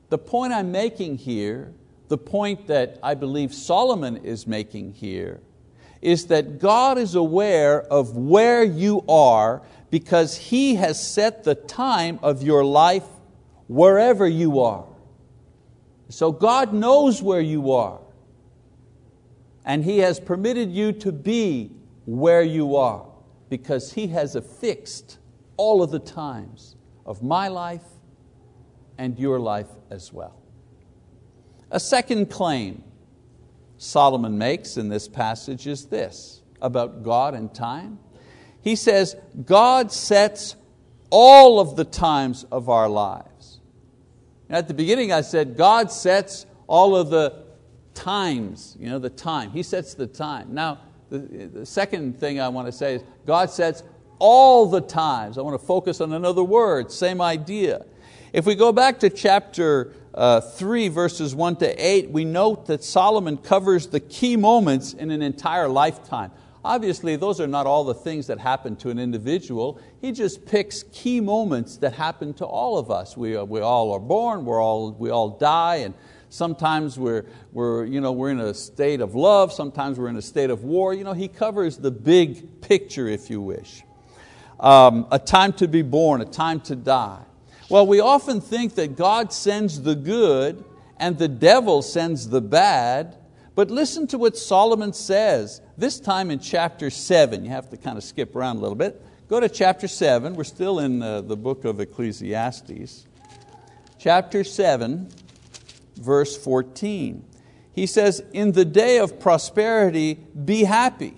the 0.08 0.18
point 0.18 0.52
I'm 0.52 0.72
making 0.72 1.18
here, 1.18 1.74
the 2.08 2.18
point 2.18 2.66
that 2.68 2.98
I 3.02 3.14
believe 3.14 3.52
Solomon 3.52 4.18
is 4.18 4.46
making 4.46 4.94
here, 4.94 5.40
is 6.02 6.26
that 6.26 6.58
God 6.58 6.98
is 6.98 7.14
aware 7.14 7.80
of 7.80 8.16
where 8.16 8.64
you 8.64 9.04
are 9.08 9.62
because 9.90 10.36
He 10.36 10.74
has 10.74 11.02
set 11.02 11.44
the 11.44 11.54
time 11.54 12.18
of 12.22 12.42
your 12.42 12.64
life 12.64 13.06
wherever 13.68 14.26
you 14.26 14.60
are. 14.60 14.84
So 16.08 16.32
God 16.32 16.74
knows 16.74 17.22
where 17.22 17.40
you 17.40 17.72
are. 17.72 18.00
And 19.64 19.84
He 19.84 19.98
has 19.98 20.18
permitted 20.18 20.72
you 20.72 20.92
to 20.92 21.12
be 21.12 21.70
where 22.04 22.42
you 22.42 22.76
are 22.76 23.06
because 23.48 23.92
He 23.92 24.08
has 24.08 24.34
affixed 24.34 25.18
all 25.56 25.82
of 25.82 25.92
the 25.92 26.00
times 26.00 26.74
of 27.06 27.22
my 27.22 27.46
life 27.48 27.84
and 28.98 29.18
your 29.18 29.38
life 29.38 29.68
as 29.90 30.12
well. 30.12 30.36
A 31.70 31.78
second 31.78 32.28
claim 32.28 32.82
Solomon 33.82 34.38
makes 34.38 34.76
in 34.76 34.88
this 34.88 35.08
passage 35.08 35.66
is 35.66 35.86
this 35.86 36.40
about 36.60 37.02
God 37.02 37.34
and 37.34 37.52
time. 37.52 37.98
He 38.60 38.76
says, 38.76 39.16
God 39.44 39.90
sets 39.90 40.54
all 41.10 41.58
of 41.58 41.74
the 41.74 41.84
times 41.84 42.44
of 42.52 42.68
our 42.68 42.88
lives. 42.88 43.58
At 44.48 44.68
the 44.68 44.74
beginning, 44.74 45.10
I 45.10 45.22
said, 45.22 45.56
God 45.56 45.90
sets 45.90 46.46
all 46.68 46.94
of 46.94 47.10
the 47.10 47.42
times, 47.94 48.76
you 48.78 48.88
know, 48.88 49.00
the 49.00 49.10
time. 49.10 49.50
He 49.50 49.64
sets 49.64 49.94
the 49.94 50.06
time. 50.06 50.54
Now, 50.54 50.78
the, 51.10 51.18
the 51.18 51.66
second 51.66 52.20
thing 52.20 52.38
I 52.38 52.50
want 52.50 52.68
to 52.68 52.72
say 52.72 52.94
is 52.94 53.02
God 53.26 53.50
sets 53.50 53.82
all 54.20 54.66
the 54.66 54.80
times. 54.80 55.38
I 55.38 55.40
want 55.40 55.60
to 55.60 55.66
focus 55.66 56.00
on 56.00 56.12
another 56.12 56.44
word, 56.44 56.92
same 56.92 57.20
idea. 57.20 57.84
If 58.32 58.46
we 58.46 58.54
go 58.54 58.70
back 58.70 59.00
to 59.00 59.10
chapter 59.10 59.92
3, 60.14 60.88
verses 60.88 61.34
1 61.34 61.56
to 61.56 61.86
8, 61.86 62.10
we 62.10 62.24
note 62.24 62.66
that 62.66 62.84
Solomon 62.84 63.38
covers 63.38 63.86
the 63.88 64.00
key 64.00 64.36
moments 64.36 64.92
in 64.92 65.10
an 65.10 65.22
entire 65.22 65.68
lifetime. 65.68 66.30
Obviously, 66.64 67.16
those 67.16 67.40
are 67.40 67.48
not 67.48 67.66
all 67.66 67.82
the 67.82 67.94
things 67.94 68.28
that 68.28 68.38
happen 68.38 68.76
to 68.76 68.90
an 68.90 68.98
individual. 68.98 69.80
He 70.00 70.12
just 70.12 70.46
picks 70.46 70.84
key 70.92 71.20
moments 71.20 71.78
that 71.78 71.94
happen 71.94 72.34
to 72.34 72.44
all 72.44 72.78
of 72.78 72.90
us. 72.90 73.16
We, 73.16 73.36
we 73.42 73.60
all 73.60 73.92
are 73.92 73.98
born, 73.98 74.44
we're 74.44 74.62
all, 74.62 74.92
we 74.92 75.10
all 75.10 75.30
die, 75.30 75.76
and 75.76 75.94
sometimes 76.28 76.98
we're, 76.98 77.24
we're, 77.52 77.84
you 77.84 78.00
know, 78.00 78.12
we're 78.12 78.30
in 78.30 78.38
a 78.38 78.54
state 78.54 79.00
of 79.00 79.16
love, 79.16 79.52
sometimes 79.52 79.98
we're 79.98 80.08
in 80.08 80.16
a 80.16 80.22
state 80.22 80.50
of 80.50 80.62
war. 80.62 80.94
You 80.94 81.02
know, 81.02 81.14
he 81.14 81.26
covers 81.26 81.78
the 81.78 81.90
big 81.90 82.60
picture, 82.60 83.08
if 83.08 83.28
you 83.28 83.40
wish. 83.40 83.82
Um, 84.60 85.08
a 85.10 85.18
time 85.18 85.54
to 85.54 85.66
be 85.66 85.82
born, 85.82 86.20
a 86.20 86.26
time 86.26 86.60
to 86.60 86.76
die. 86.76 87.24
Well, 87.72 87.86
we 87.86 88.00
often 88.00 88.42
think 88.42 88.74
that 88.74 88.96
God 88.98 89.32
sends 89.32 89.80
the 89.80 89.94
good 89.94 90.62
and 90.98 91.16
the 91.16 91.26
devil 91.26 91.80
sends 91.80 92.28
the 92.28 92.42
bad, 92.42 93.16
but 93.54 93.70
listen 93.70 94.06
to 94.08 94.18
what 94.18 94.36
Solomon 94.36 94.92
says, 94.92 95.62
this 95.78 95.98
time 95.98 96.30
in 96.30 96.38
chapter 96.38 96.90
7. 96.90 97.42
You 97.42 97.50
have 97.50 97.70
to 97.70 97.78
kind 97.78 97.96
of 97.96 98.04
skip 98.04 98.36
around 98.36 98.58
a 98.58 98.60
little 98.60 98.76
bit. 98.76 99.00
Go 99.26 99.40
to 99.40 99.48
chapter 99.48 99.88
7. 99.88 100.34
We're 100.34 100.44
still 100.44 100.80
in 100.80 101.00
uh, 101.00 101.22
the 101.22 101.34
book 101.34 101.64
of 101.64 101.80
Ecclesiastes. 101.80 103.06
Chapter 103.98 104.44
7, 104.44 105.08
verse 105.96 106.36
14. 106.36 107.24
He 107.72 107.86
says, 107.86 108.22
In 108.34 108.52
the 108.52 108.66
day 108.66 108.98
of 108.98 109.18
prosperity, 109.18 110.18
be 110.44 110.64
happy. 110.64 111.14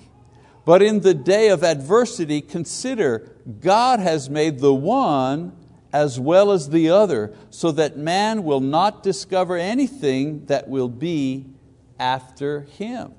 But 0.64 0.82
in 0.82 1.00
the 1.00 1.14
day 1.14 1.48
of 1.48 1.64
adversity, 1.64 2.40
consider 2.40 3.32
God 3.60 3.98
has 3.98 4.30
made 4.30 4.60
the 4.60 4.72
one 4.72 5.63
as 5.94 6.18
well 6.18 6.50
as 6.50 6.70
the 6.70 6.90
other, 6.90 7.32
so 7.50 7.70
that 7.70 7.96
man 7.96 8.42
will 8.42 8.58
not 8.58 9.04
discover 9.04 9.56
anything 9.56 10.44
that 10.46 10.66
will 10.66 10.88
be 10.88 11.46
after 12.00 12.62
him. 12.62 13.12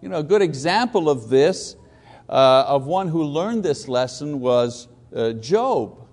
You 0.00 0.08
know, 0.08 0.18
a 0.18 0.24
good 0.24 0.42
example 0.42 1.08
of 1.08 1.28
this, 1.28 1.76
uh, 2.28 2.64
of 2.66 2.86
one 2.86 3.06
who 3.06 3.22
learned 3.22 3.62
this 3.62 3.86
lesson, 3.86 4.40
was 4.40 4.88
uh, 5.14 5.34
Job. 5.34 6.04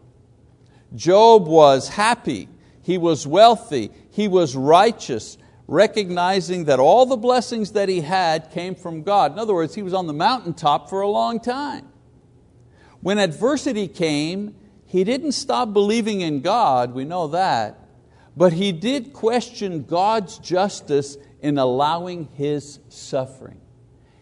Job 0.93 1.47
was 1.47 1.89
happy, 1.89 2.47
he 2.83 2.99
was 2.99 3.25
wealthy, 3.25 3.89
he 4.11 4.27
was 4.27 4.55
righteous, 4.55 5.39
recognizing 5.65 6.65
that 6.65 6.77
all 6.79 7.07
the 7.07 7.17
blessings 7.17 7.71
that 7.71 7.89
he 7.89 8.01
had 8.01 8.51
came 8.51 8.75
from 8.75 9.01
God. 9.01 9.31
In 9.31 9.39
other 9.39 9.55
words, 9.55 9.73
he 9.73 9.81
was 9.81 9.95
on 9.95 10.05
the 10.05 10.13
mountaintop 10.13 10.91
for 10.91 11.01
a 11.01 11.09
long 11.09 11.39
time. 11.39 11.87
When 13.01 13.17
adversity 13.17 13.87
came, 13.87 14.53
he 14.89 15.03
didn't 15.03 15.33
stop 15.33 15.71
believing 15.71 16.21
in 16.21 16.41
God, 16.41 16.95
we 16.95 17.05
know 17.05 17.27
that, 17.27 17.77
but 18.35 18.53
he 18.53 18.71
did 18.71 19.13
question 19.13 19.83
God's 19.83 20.39
justice 20.39 21.15
in 21.41 21.59
allowing 21.59 22.27
his 22.33 22.79
suffering. 22.89 23.61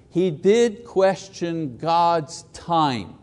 He 0.09 0.29
did 0.29 0.83
question 0.83 1.77
God's 1.77 2.41
time. 2.51 3.15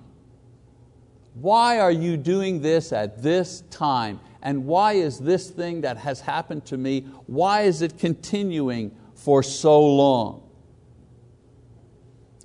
Why 1.35 1.81
are 1.81 1.91
you 1.91 2.17
doing 2.17 2.63
this 2.63 2.95
at 2.95 3.23
this 3.23 3.61
time? 3.71 4.21
And 4.41 4.65
why 4.65 4.95
is 4.95 5.19
this 5.19 5.51
thing 5.51 5.83
that 5.83 5.99
has 5.99 6.23
happened 6.23 6.65
to 6.67 6.79
me, 6.79 7.03
why 7.27 7.63
is 7.63 7.83
it 7.83 7.99
continuing 7.99 8.97
for 9.17 9.43
so 9.43 9.85
long? 9.85 10.41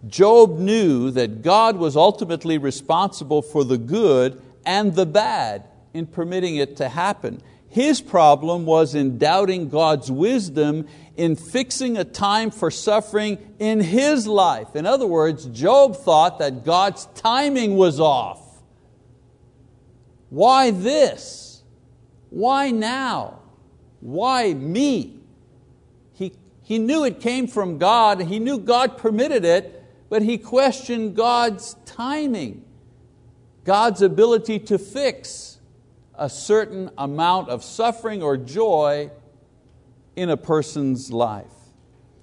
Job 0.08 0.60
knew 0.60 1.10
that 1.12 1.42
God 1.42 1.78
was 1.78 1.96
ultimately 1.96 2.58
responsible 2.58 3.42
for 3.42 3.64
the 3.64 3.78
good 3.78 4.42
and 4.66 4.96
the 4.96 5.06
bad 5.06 5.64
in 5.94 6.06
permitting 6.06 6.56
it 6.56 6.78
to 6.78 6.90
happen. 6.90 7.42
His 7.70 8.02
problem 8.02 8.66
was 8.66 8.96
in 8.96 9.18
doubting 9.18 9.70
God's 9.70 10.12
wisdom 10.12 10.88
in 11.16 11.36
fixing 11.36 11.98
a 11.98 12.04
time 12.04 12.50
for 12.50 12.72
suffering 12.72 13.38
in 13.60 13.82
his 13.82 14.26
life. 14.26 14.76
In 14.76 14.86
other 14.86 15.06
words, 15.06 15.46
Job 15.46 15.98
thought 15.98 16.40
that 16.40 16.64
God's 16.64 17.06
timing 17.16 17.76
was 17.76 18.00
off. 18.00 18.40
Why 20.30 20.72
this? 20.72 21.62
Why 22.30 22.72
now? 22.72 23.40
Why 24.00 24.54
me? 24.54 25.20
He, 26.14 26.34
he 26.64 26.80
knew 26.80 27.04
it 27.04 27.20
came 27.20 27.48
from 27.48 27.78
God, 27.78 28.22
he 28.22 28.40
knew 28.40 28.58
God 28.58 28.98
permitted 28.98 29.44
it, 29.44 29.84
but 30.10 30.22
he 30.22 30.38
questioned 30.38 31.16
God's 31.16 31.76
timing, 31.86 32.64
God's 33.70 34.02
ability 34.02 34.58
to 34.62 34.80
fix 34.80 35.60
a 36.16 36.28
certain 36.28 36.90
amount 36.98 37.50
of 37.50 37.64
suffering 37.64 38.24
or 38.24 38.36
joy 38.36 39.12
in 40.16 40.32
a 40.32 40.38
person's 40.38 41.14
life. 41.14 41.54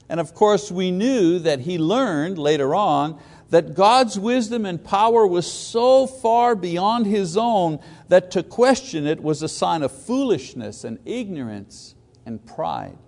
And 0.09 0.19
of 0.19 0.35
course, 0.35 0.73
we 0.73 0.91
knew 0.91 1.39
that 1.39 1.61
he 1.61 1.79
learned 1.79 2.37
later 2.37 2.75
on 2.75 3.21
that 3.51 3.77
God's 3.77 4.19
wisdom 4.19 4.67
and 4.67 4.83
power 4.83 5.25
was 5.25 5.47
so 5.49 6.09
far 6.09 6.57
beyond 6.57 7.07
his 7.07 7.37
own 7.37 7.79
that 8.09 8.33
to 8.33 8.43
question 8.43 9.07
it 9.07 9.23
was 9.23 9.41
a 9.41 9.49
sign 9.49 9.85
of 9.85 9.93
foolishness 9.93 10.83
and 10.83 10.99
ignorance 11.05 11.95
and 12.27 12.45
pride. 12.45 12.99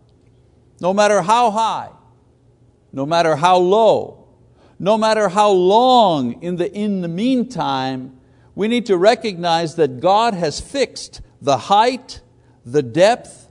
No 0.81 0.95
matter 0.95 1.23
how 1.23 1.51
high, 1.51 1.91
no 2.93 3.05
matter 3.05 3.35
how 3.35 3.57
low, 3.57 4.29
no 4.79 4.97
matter 4.97 5.29
how 5.29 5.51
long 5.51 6.41
in 6.41 6.55
the, 6.55 6.73
in 6.73 7.01
the 7.01 7.09
meantime, 7.09 8.15
we 8.59 8.67
need 8.67 8.87
to 8.87 8.97
recognize 8.97 9.77
that 9.77 10.01
God 10.01 10.35
has 10.35 10.59
fixed 10.59 11.21
the 11.41 11.57
height, 11.57 12.23
the 12.67 12.83
depth, 12.83 13.49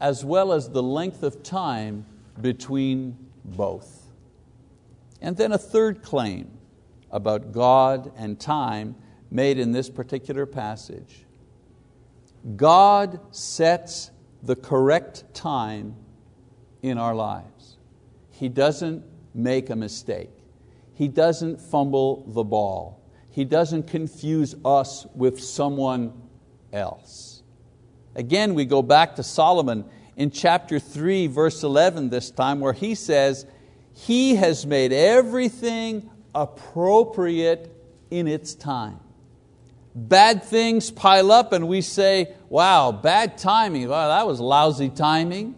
as 0.00 0.24
well 0.24 0.54
as 0.54 0.70
the 0.70 0.82
length 0.82 1.22
of 1.22 1.42
time 1.42 2.06
between 2.40 3.18
both. 3.44 4.06
And 5.20 5.36
then 5.36 5.52
a 5.52 5.58
third 5.58 6.02
claim 6.02 6.50
about 7.10 7.52
God 7.52 8.10
and 8.16 8.40
time 8.40 8.96
made 9.30 9.58
in 9.58 9.72
this 9.72 9.90
particular 9.90 10.46
passage. 10.46 11.26
God 12.56 13.20
sets 13.30 14.10
the 14.42 14.56
correct 14.56 15.24
time 15.34 15.94
in 16.80 16.96
our 16.96 17.14
lives. 17.14 17.76
He 18.30 18.48
doesn't 18.48 19.04
make 19.34 19.68
a 19.68 19.76
mistake. 19.76 20.30
He 20.94 21.06
doesn't 21.06 21.60
fumble 21.60 22.24
the 22.28 22.44
ball. 22.44 22.97
He 23.38 23.44
doesn't 23.44 23.86
confuse 23.86 24.56
us 24.64 25.06
with 25.14 25.40
someone 25.40 26.12
else. 26.72 27.44
Again, 28.16 28.54
we 28.54 28.64
go 28.64 28.82
back 28.82 29.14
to 29.14 29.22
Solomon 29.22 29.84
in 30.16 30.32
chapter 30.32 30.80
3, 30.80 31.28
verse 31.28 31.62
11 31.62 32.08
this 32.10 32.32
time, 32.32 32.58
where 32.58 32.72
he 32.72 32.96
says, 32.96 33.46
He 33.94 34.34
has 34.34 34.66
made 34.66 34.92
everything 34.92 36.10
appropriate 36.34 37.72
in 38.10 38.26
its 38.26 38.56
time. 38.56 38.98
Bad 39.94 40.42
things 40.42 40.90
pile 40.90 41.30
up, 41.30 41.52
and 41.52 41.68
we 41.68 41.80
say, 41.80 42.34
Wow, 42.48 42.90
bad 42.90 43.38
timing. 43.38 43.88
Well, 43.88 44.08
that 44.08 44.26
was 44.26 44.40
lousy 44.40 44.88
timing. 44.88 45.54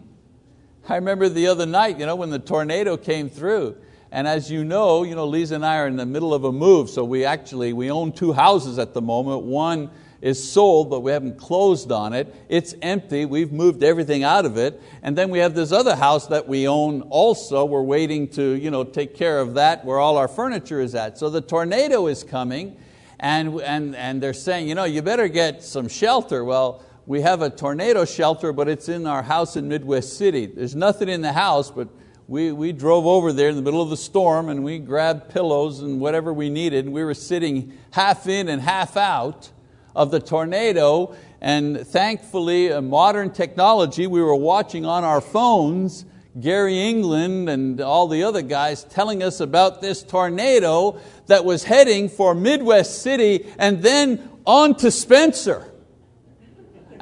I 0.87 0.97
remember 0.97 1.29
the 1.29 1.47
other 1.47 1.65
night, 1.65 1.97
you 1.97 2.05
know, 2.05 2.15
when 2.15 2.29
the 2.29 2.37
tornado 2.37 2.95
came 2.95 3.27
through, 3.27 3.75
and 4.11 4.27
as 4.27 4.51
you 4.51 4.63
know, 4.63 5.03
you 5.03 5.15
know, 5.15 5.25
Lisa 5.25 5.55
and 5.55 5.65
I 5.65 5.77
are 5.77 5.87
in 5.87 5.95
the 5.95 6.05
middle 6.05 6.33
of 6.33 6.43
a 6.43 6.51
move, 6.51 6.89
so 6.89 7.03
we 7.05 7.23
actually 7.23 7.73
we 7.73 7.89
own 7.89 8.11
two 8.11 8.33
houses 8.33 8.77
at 8.77 8.93
the 8.93 9.01
moment. 9.01 9.43
One 9.43 9.89
is 10.21 10.51
sold, 10.51 10.89
but 10.89 10.99
we 10.99 11.11
haven't 11.11 11.37
closed 11.37 11.91
on 11.91 12.13
it. 12.13 12.33
It's 12.47 12.75
empty. 12.81 13.25
We've 13.25 13.51
moved 13.51 13.83
everything 13.83 14.23
out 14.23 14.45
of 14.45 14.57
it. 14.57 14.81
And 15.01 15.17
then 15.17 15.29
we 15.29 15.39
have 15.39 15.55
this 15.55 15.71
other 15.71 15.95
house 15.95 16.27
that 16.27 16.47
we 16.47 16.67
own 16.67 17.01
also. 17.03 17.65
We're 17.65 17.81
waiting 17.81 18.27
to 18.29 18.53
you 18.53 18.69
know, 18.69 18.83
take 18.83 19.15
care 19.15 19.39
of 19.39 19.55
that 19.55 19.83
where 19.83 19.97
all 19.99 20.17
our 20.17 20.27
furniture 20.27 20.79
is 20.79 20.93
at. 20.93 21.17
So 21.17 21.29
the 21.29 21.41
tornado 21.41 22.07
is 22.07 22.23
coming, 22.23 22.77
and, 23.19 23.59
and, 23.61 23.95
and 23.95 24.21
they're 24.21 24.33
saying, 24.33 24.67
you 24.67 24.75
know, 24.75 24.83
you 24.83 25.01
better 25.01 25.27
get 25.27 25.63
some 25.63 25.87
shelter. 25.87 26.45
Well, 26.45 26.83
we 27.07 27.21
have 27.21 27.41
a 27.41 27.49
tornado 27.49 28.05
shelter, 28.05 28.53
but 28.53 28.67
it's 28.67 28.89
in 28.89 29.07
our 29.07 29.23
house 29.23 29.55
in 29.55 29.67
Midwest 29.67 30.17
City. 30.17 30.45
There's 30.45 30.75
nothing 30.75 31.09
in 31.09 31.21
the 31.21 31.33
house, 31.33 31.71
but 31.71 31.87
we, 32.31 32.53
we 32.53 32.71
drove 32.71 33.05
over 33.05 33.33
there 33.33 33.49
in 33.49 33.57
the 33.57 33.61
middle 33.61 33.81
of 33.81 33.89
the 33.89 33.97
storm 33.97 34.47
and 34.47 34.63
we 34.63 34.79
grabbed 34.79 35.31
pillows 35.31 35.81
and 35.81 35.99
whatever 35.99 36.31
we 36.31 36.49
needed. 36.49 36.87
We 36.87 37.03
were 37.03 37.13
sitting 37.13 37.77
half 37.91 38.25
in 38.25 38.47
and 38.47 38.61
half 38.61 38.95
out 38.95 39.51
of 39.93 40.11
the 40.11 40.21
tornado. 40.21 41.13
And 41.41 41.85
thankfully, 41.85 42.69
a 42.69 42.81
modern 42.81 43.31
technology, 43.31 44.07
we 44.07 44.21
were 44.21 44.33
watching 44.33 44.85
on 44.85 45.03
our 45.03 45.19
phones 45.19 46.05
Gary 46.39 46.79
England 46.79 47.49
and 47.49 47.81
all 47.81 48.07
the 48.07 48.23
other 48.23 48.41
guys 48.41 48.85
telling 48.85 49.21
us 49.21 49.41
about 49.41 49.81
this 49.81 50.01
tornado 50.01 51.01
that 51.27 51.43
was 51.43 51.65
heading 51.65 52.07
for 52.07 52.33
Midwest 52.33 53.01
City 53.01 53.45
and 53.59 53.83
then 53.83 54.29
on 54.45 54.75
to 54.75 54.89
Spencer. 54.89 55.69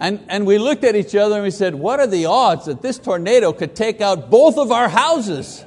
And, 0.01 0.25
and 0.29 0.47
we 0.47 0.57
looked 0.57 0.85
at 0.85 0.95
each 0.95 1.13
other 1.13 1.35
and 1.35 1.43
we 1.43 1.51
said, 1.51 1.75
What 1.75 1.99
are 1.99 2.07
the 2.07 2.25
odds 2.25 2.67
that 2.67 2.81
this 2.81 2.97
tornado 2.97 3.51
could 3.51 3.75
take 3.75 3.99
out 3.99 4.29
both 4.29 4.57
of 4.57 4.71
our 4.71 4.87
houses? 4.87 5.65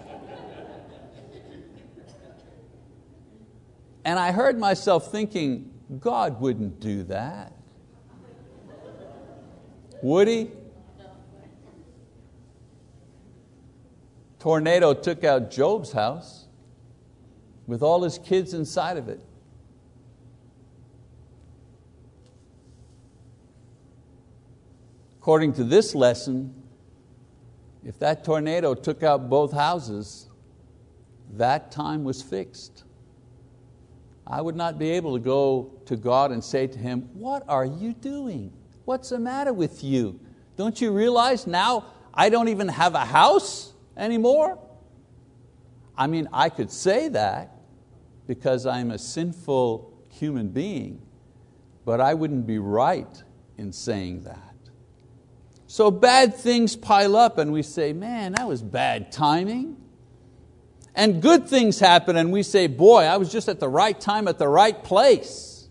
And 4.05 4.18
I 4.18 4.33
heard 4.33 4.59
myself 4.59 5.12
thinking, 5.12 5.71
God 6.01 6.40
wouldn't 6.40 6.81
do 6.81 7.05
that. 7.05 7.53
Would 10.03 10.29
He? 10.29 10.51
Tornado 14.38 14.95
took 14.95 15.23
out 15.23 15.51
Job's 15.51 15.92
house 15.92 16.47
with 17.66 17.83
all 17.83 18.03
his 18.03 18.18
kids 18.18 18.55
inside 18.55 18.97
of 18.97 19.09
it. 19.09 19.21
According 25.23 25.53
to 25.53 25.63
this 25.63 25.95
lesson, 25.95 26.53
if 27.85 27.97
that 28.01 28.25
tornado 28.25 28.75
took 28.75 29.05
out 29.05 29.31
both 29.31 29.53
houses, 29.53 30.29
that 31.35 31.71
time 31.71 32.03
was 32.03 32.21
fixed. 32.21 32.83
I 34.27 34.41
would 34.41 34.57
not 34.57 34.81
be 34.81 34.91
able 34.91 35.15
to 35.15 35.21
go 35.21 35.81
to 35.87 35.95
God 35.95 36.33
and 36.33 36.43
say 36.43 36.67
to 36.67 36.77
Him, 36.77 37.03
What 37.15 37.45
are 37.47 37.65
you 37.65 37.93
doing? 37.93 38.53
What's 38.85 39.11
the 39.11 39.21
matter 39.21 39.53
with 39.53 39.85
you? 39.85 40.19
Don't 40.57 40.81
you 40.81 40.91
realize 40.91 41.47
now 41.47 41.85
I 42.13 42.29
don't 42.29 42.49
even 42.49 42.67
have 42.67 42.97
a 42.97 43.05
house 43.05 43.75
anymore? 43.97 44.59
I 45.97 46.09
mean, 46.09 46.29
I 46.33 46.49
could 46.49 46.73
say 46.73 47.07
that 47.11 47.59
because 48.27 48.67
I'm 48.67 48.91
a 48.91 48.99
sinful 48.99 50.03
human 50.09 50.49
being, 50.49 51.01
but 51.85 52.01
I 52.01 52.13
wouldn't 52.15 52.45
be 52.45 52.59
right 52.59 53.23
in 53.57 53.73
saying 53.73 54.25
that. 54.25 54.52
So 55.73 55.91
bad 55.91 56.35
things 56.35 56.77
pile 56.77 57.17
up 57.17 57.39
and 57.39 57.51
we 57.51 57.63
say, 57.63 57.95
man, 57.95 58.33
that 58.33 58.47
was 58.47 58.61
bad 58.61 59.11
timing. 59.11 59.79
And 60.95 61.23
good 61.23 61.49
things 61.49 61.81
happen 61.81 62.15
and 62.19 62.31
we 62.31 62.43
say, 62.43 62.67
boy, 62.67 63.05
I 63.05 63.17
was 63.17 63.33
just 63.33 63.49
at 63.49 63.59
the 63.59 63.71
right 63.71 63.99
time 63.99 64.29
at 64.29 64.39
the 64.39 64.49
right 64.49 64.85
place. 64.85 65.67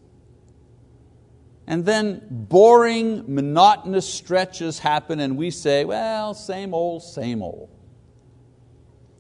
And 1.67 1.85
then 1.85 2.25
boring, 2.31 3.25
monotonous 3.35 4.11
stretches 4.11 4.79
happen 4.79 5.19
and 5.19 5.37
we 5.37 5.51
say, 5.51 5.85
well, 5.85 6.33
same 6.33 6.73
old, 6.73 7.03
same 7.03 7.43
old. 7.43 7.69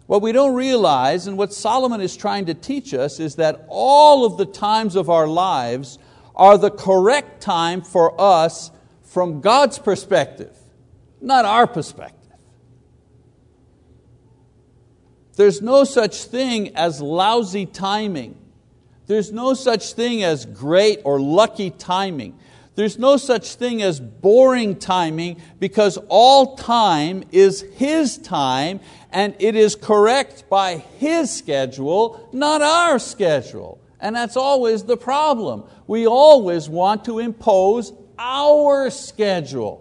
What 0.07 0.23
we 0.23 0.31
don't 0.31 0.55
realize 0.55 1.27
and 1.27 1.37
what 1.37 1.53
Solomon 1.53 2.01
is 2.01 2.17
trying 2.17 2.47
to 2.47 2.55
teach 2.55 2.95
us 2.95 3.19
is 3.19 3.35
that 3.35 3.67
all 3.67 4.25
of 4.25 4.37
the 4.39 4.47
times 4.47 4.95
of 4.95 5.11
our 5.11 5.27
lives 5.27 5.99
are 6.35 6.57
the 6.57 6.71
correct 6.71 7.39
time 7.39 7.83
for 7.83 8.19
us 8.19 8.71
from 9.03 9.41
God's 9.41 9.77
perspective 9.77 10.57
not 11.21 11.45
our 11.45 11.67
perspective. 11.67 12.17
There's 15.35 15.61
no 15.61 15.83
such 15.83 16.23
thing 16.25 16.75
as 16.75 17.01
lousy 17.01 17.65
timing. 17.65 18.37
There's 19.07 19.31
no 19.31 19.53
such 19.53 19.93
thing 19.93 20.23
as 20.23 20.45
great 20.45 21.01
or 21.03 21.19
lucky 21.19 21.69
timing. 21.69 22.37
There's 22.75 22.97
no 22.97 23.17
such 23.17 23.55
thing 23.55 23.81
as 23.81 23.99
boring 23.99 24.77
timing 24.77 25.41
because 25.59 25.97
all 26.07 26.55
time 26.55 27.23
is 27.31 27.61
His 27.75 28.17
time 28.17 28.79
and 29.11 29.35
it 29.39 29.55
is 29.55 29.75
correct 29.75 30.45
by 30.49 30.77
His 30.77 31.35
schedule, 31.35 32.29
not 32.31 32.61
our 32.61 32.99
schedule. 32.99 33.81
And 33.99 34.15
that's 34.15 34.37
always 34.37 34.83
the 34.83 34.97
problem. 34.97 35.63
We 35.85 36.07
always 36.07 36.69
want 36.69 37.05
to 37.05 37.19
impose 37.19 37.93
our 38.17 38.89
schedule. 38.89 39.80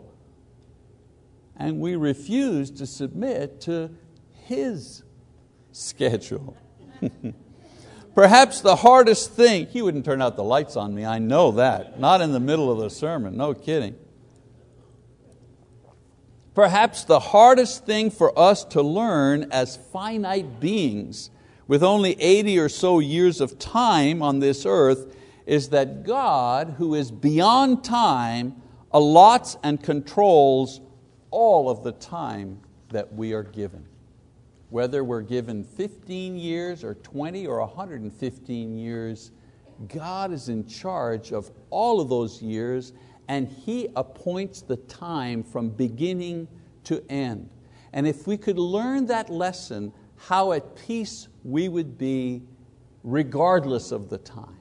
And 1.61 1.79
we 1.79 1.95
refuse 1.95 2.71
to 2.71 2.87
submit 2.87 3.61
to 3.63 3.91
His 4.47 5.03
schedule. 5.73 6.57
Perhaps 8.15 8.63
the 8.63 8.77
hardest 8.77 9.33
thing, 9.33 9.67
He 9.67 9.83
wouldn't 9.83 10.07
turn 10.07 10.23
out 10.23 10.37
the 10.37 10.43
lights 10.43 10.75
on 10.75 10.95
me, 10.95 11.05
I 11.05 11.19
know 11.19 11.53
that. 11.53 12.01
Not 12.01 12.23
in 12.23 12.33
the 12.33 12.41
middle 12.41 12.73
of 12.73 12.79
the 12.79 12.89
sermon, 12.89 13.37
no 13.37 13.53
kidding. 13.53 13.95
Perhaps 16.55 17.05
the 17.05 17.21
hardest 17.21 17.85
thing 17.85 18.11
for 18.11 18.37
us 18.39 18.65
to 18.65 18.81
learn 18.81 19.47
as 19.53 19.77
finite 19.77 20.61
beings 20.61 21.31
with 21.69 21.83
only 21.83 22.19
80 22.21 22.59
or 22.59 22.69
so 22.71 23.01
years 23.01 23.39
of 23.43 23.59
time 23.59 24.23
on 24.23 24.39
this 24.39 24.65
earth 24.65 25.15
is 25.45 25.69
that 25.69 26.05
God, 26.05 26.77
who 26.79 26.95
is 26.95 27.11
beyond 27.11 27.85
time, 27.85 28.63
allots 28.95 29.59
and 29.63 29.83
controls 29.83 30.81
all 31.31 31.71
of 31.71 31.83
the 31.83 31.93
time 31.93 32.61
that 32.91 33.13
we 33.15 33.33
are 33.33 33.43
given. 33.43 33.85
Whether 34.71 35.03
we're 35.03 35.23
given 35.23 35.65
15 35.65 36.37
years 36.37 36.85
or 36.85 36.95
20 36.95 37.47
or 37.47 37.61
115 37.61 38.79
years, 38.79 39.33
God 39.89 40.33
is 40.33 40.49
in 40.49 40.67
charge 40.67 41.33
of 41.33 41.51
all 41.71 42.01
of 42.01 42.09
those 42.09 42.41
years 42.43 42.93
and 43.29 43.49
He 43.49 43.89
appoints 43.95 44.61
the 44.61 44.77
time 44.77 45.43
from 45.43 45.71
beginning 45.71 46.49
to 46.85 47.05
end. 47.09 47.49
And 47.93 48.07
if 48.07 48.27
we 48.27 48.37
could 48.37 48.59
learn 48.59 49.07
that 49.07 49.31
lesson, 49.31 49.93
how 50.17 50.53
at 50.53 50.77
peace 50.77 51.29
we 51.45 51.69
would 51.69 51.97
be 51.97 52.43
regardless 53.03 53.93
of 53.93 54.09
the 54.09 54.19
time. 54.19 54.59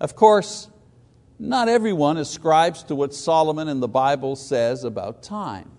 Of 0.00 0.16
course, 0.16 0.68
not 1.38 1.68
everyone 1.68 2.16
ascribes 2.16 2.82
to 2.84 2.94
what 2.94 3.14
Solomon 3.14 3.68
in 3.68 3.80
the 3.80 3.88
Bible 3.88 4.36
says 4.36 4.84
about 4.84 5.22
time 5.22 5.70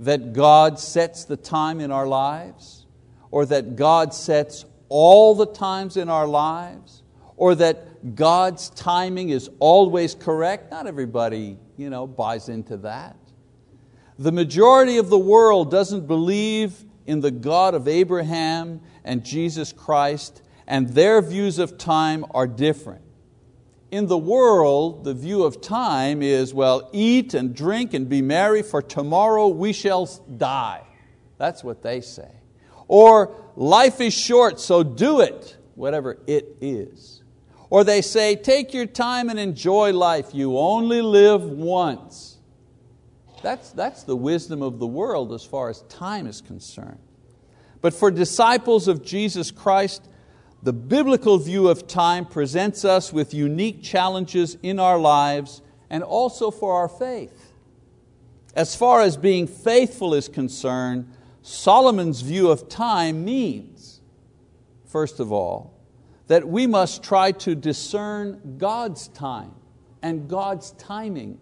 that 0.00 0.32
God 0.32 0.78
sets 0.78 1.24
the 1.24 1.36
time 1.36 1.80
in 1.80 1.90
our 1.90 2.06
lives, 2.06 2.86
or 3.30 3.46
that 3.46 3.76
God 3.76 4.12
sets 4.12 4.64
all 4.88 5.34
the 5.34 5.46
times 5.46 5.96
in 5.96 6.08
our 6.08 6.26
lives, 6.26 7.02
or 7.36 7.54
that 7.54 8.14
God's 8.14 8.70
timing 8.70 9.30
is 9.30 9.50
always 9.60 10.14
correct. 10.14 10.70
Not 10.70 10.86
everybody 10.86 11.58
you 11.76 11.90
know, 11.90 12.06
buys 12.06 12.48
into 12.48 12.76
that. 12.78 13.16
The 14.18 14.32
majority 14.32 14.98
of 14.98 15.10
the 15.10 15.18
world 15.18 15.70
doesn't 15.70 16.06
believe 16.06 16.84
in 17.06 17.20
the 17.20 17.30
God 17.30 17.74
of 17.74 17.88
Abraham 17.88 18.80
and 19.04 19.24
Jesus 19.24 19.72
Christ, 19.72 20.42
and 20.66 20.88
their 20.88 21.20
views 21.20 21.58
of 21.58 21.76
time 21.76 22.24
are 22.30 22.46
different. 22.46 23.03
In 23.94 24.08
the 24.08 24.18
world, 24.18 25.04
the 25.04 25.14
view 25.14 25.44
of 25.44 25.60
time 25.60 26.20
is, 26.20 26.52
well, 26.52 26.90
eat 26.92 27.32
and 27.32 27.54
drink 27.54 27.94
and 27.94 28.08
be 28.08 28.22
merry, 28.22 28.60
for 28.60 28.82
tomorrow 28.82 29.46
we 29.46 29.72
shall 29.72 30.06
die. 30.36 30.82
That's 31.38 31.62
what 31.62 31.84
they 31.84 32.00
say. 32.00 32.28
Or, 32.88 33.36
life 33.54 34.00
is 34.00 34.12
short, 34.12 34.58
so 34.58 34.82
do 34.82 35.20
it, 35.20 35.56
whatever 35.76 36.18
it 36.26 36.56
is. 36.60 37.22
Or 37.70 37.84
they 37.84 38.02
say, 38.02 38.34
take 38.34 38.74
your 38.74 38.86
time 38.86 39.30
and 39.30 39.38
enjoy 39.38 39.92
life, 39.92 40.34
you 40.34 40.58
only 40.58 41.00
live 41.00 41.44
once. 41.44 42.38
That's, 43.44 43.70
that's 43.70 44.02
the 44.02 44.16
wisdom 44.16 44.60
of 44.60 44.80
the 44.80 44.88
world 44.88 45.32
as 45.32 45.44
far 45.44 45.70
as 45.70 45.82
time 45.82 46.26
is 46.26 46.40
concerned. 46.40 46.98
But 47.80 47.94
for 47.94 48.10
disciples 48.10 48.88
of 48.88 49.04
Jesus 49.04 49.52
Christ, 49.52 50.04
the 50.64 50.72
biblical 50.72 51.36
view 51.36 51.68
of 51.68 51.86
time 51.86 52.24
presents 52.24 52.86
us 52.86 53.12
with 53.12 53.34
unique 53.34 53.82
challenges 53.82 54.56
in 54.62 54.80
our 54.80 54.98
lives 54.98 55.60
and 55.90 56.02
also 56.02 56.50
for 56.50 56.74
our 56.74 56.88
faith. 56.88 57.52
As 58.56 58.74
far 58.74 59.02
as 59.02 59.18
being 59.18 59.46
faithful 59.46 60.14
is 60.14 60.26
concerned, 60.26 61.12
Solomon's 61.42 62.22
view 62.22 62.50
of 62.50 62.70
time 62.70 63.26
means, 63.26 64.00
first 64.86 65.20
of 65.20 65.30
all, 65.30 65.74
that 66.28 66.48
we 66.48 66.66
must 66.66 67.02
try 67.02 67.32
to 67.32 67.54
discern 67.54 68.56
God's 68.56 69.08
time 69.08 69.52
and 70.00 70.30
God's 70.30 70.70
timing 70.72 71.38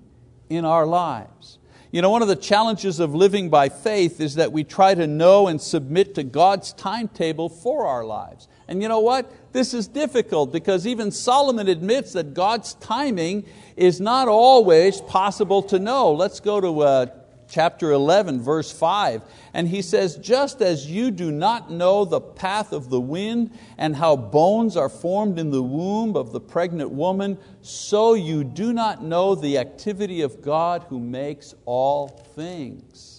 in 0.51 0.65
our 0.65 0.85
lives. 0.85 1.61
You 1.93 2.03
know, 2.03 2.11
one 2.11 2.23
of 2.23 2.29
the 2.29 2.35
challenges 2.35 2.99
of 2.99 3.15
living 3.15 3.51
by 3.51 3.69
faith 3.69 4.21
is 4.21 4.35
that 4.35 4.51
we 4.51 4.65
try 4.65 4.95
to 4.95 5.07
know 5.07 5.47
and 5.47 5.61
submit 5.61 6.17
to 6.17 6.25
God's 6.25 6.73
timetable 6.73 7.49
for 7.49 7.87
our 7.87 8.05
lives. 8.05 8.49
And 8.69 8.83
you 8.83 8.89
know 8.89 9.01
what? 9.01 9.31
This 9.53 9.75
is 9.75 9.87
difficult 9.87 10.53
because 10.53 10.87
even 10.87 11.11
Solomon 11.11 11.69
admits 11.69 12.13
that 12.15 12.35
God's 12.35 12.75
timing 12.75 13.45
is 13.77 14.01
not 14.01 14.29
always 14.29 15.01
possible 15.01 15.63
to 15.65 15.79
know. 15.79 16.13
Let's 16.13 16.41
go 16.41 16.61
to 16.61 16.81
uh, 16.81 17.07
chapter 17.53 17.93
11, 17.93 18.41
verse 18.41 18.73
5. 18.73 19.23
And 19.53 19.69
he 19.69 19.83
says, 19.83 20.17
Just 20.17 20.63
as 20.63 20.91
you 20.91 21.11
do 21.11 21.31
not 21.31 21.71
know 21.71 22.05
the 22.05 22.21
path 22.21 22.73
of 22.73 22.89
the 22.89 23.01
wind 23.01 23.57
and 23.77 23.95
how 23.95 24.17
bones 24.17 24.77
are 24.77 24.89
formed 24.89 25.39
in 25.39 25.51
the 25.51 25.63
womb 25.63 26.17
of 26.17 26.33
the 26.33 26.41
pregnant 26.41 26.91
woman, 26.91 27.39
so 27.61 28.15
you 28.15 28.43
do 28.43 28.73
not 28.73 29.05
know 29.05 29.35
the 29.35 29.59
activity 29.59 30.23
of 30.23 30.41
God 30.41 30.87
who 30.89 30.99
makes 30.99 31.55
all 31.67 32.09
things. 32.09 33.12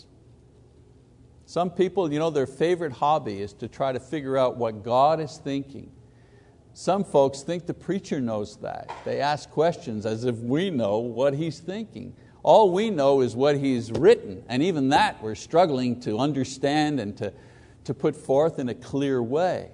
Some 1.54 1.70
people, 1.70 2.12
you 2.12 2.18
know, 2.18 2.32
their 2.32 2.48
favorite 2.48 2.94
hobby 2.94 3.40
is 3.40 3.54
to 3.54 3.68
try 3.68 3.92
to 3.92 4.00
figure 4.00 4.40
out 4.40 4.58
what 4.58 4.84
God 4.84 5.20
is 5.20 5.38
thinking. 5.38 5.92
Some 6.74 7.04
folks 7.04 7.44
think 7.44 7.68
the 7.68 7.76
preacher 7.76 8.20
knows 8.20 8.58
that. 8.64 8.92
They 9.06 9.22
ask 9.22 9.52
questions 9.52 10.08
as 10.08 10.26
if 10.26 10.36
we 10.38 10.72
know 10.72 10.98
what 10.98 11.36
he's 11.36 11.60
thinking. 11.60 12.16
All 12.42 12.72
we 12.72 12.90
know 12.90 13.22
is 13.22 13.36
what 13.36 13.56
He's 13.60 13.92
written, 13.92 14.44
and 14.50 14.64
even 14.64 14.90
that 14.90 15.22
we're 15.22 15.36
struggling 15.36 16.00
to 16.02 16.18
understand 16.18 17.00
and 17.00 17.16
to, 17.18 17.32
to 17.84 17.94
put 17.94 18.16
forth 18.16 18.58
in 18.58 18.68
a 18.68 18.74
clear 18.74 19.22
way. 19.22 19.70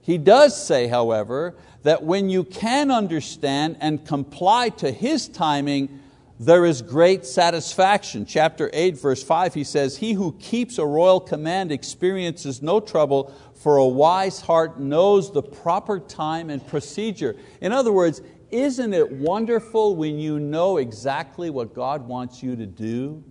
He 0.00 0.18
does 0.18 0.60
say, 0.60 0.88
however, 0.88 1.54
that 1.84 2.02
when 2.02 2.28
you 2.28 2.42
can 2.42 2.90
understand 2.90 3.76
and 3.78 4.04
comply 4.04 4.70
to 4.70 4.90
His 4.90 5.28
timing, 5.28 6.01
there 6.44 6.66
is 6.66 6.82
great 6.82 7.24
satisfaction. 7.24 8.26
Chapter 8.26 8.68
8, 8.72 8.98
verse 8.98 9.22
5, 9.22 9.54
he 9.54 9.62
says, 9.62 9.98
He 9.98 10.14
who 10.14 10.32
keeps 10.40 10.76
a 10.76 10.84
royal 10.84 11.20
command 11.20 11.70
experiences 11.70 12.60
no 12.60 12.80
trouble, 12.80 13.32
for 13.54 13.76
a 13.76 13.86
wise 13.86 14.40
heart 14.40 14.80
knows 14.80 15.32
the 15.32 15.42
proper 15.42 16.00
time 16.00 16.50
and 16.50 16.66
procedure. 16.66 17.36
In 17.60 17.70
other 17.70 17.92
words, 17.92 18.22
isn't 18.50 18.92
it 18.92 19.12
wonderful 19.12 19.94
when 19.94 20.18
you 20.18 20.40
know 20.40 20.78
exactly 20.78 21.48
what 21.48 21.74
God 21.74 22.08
wants 22.08 22.42
you 22.42 22.56
to 22.56 22.66
do 22.66 23.22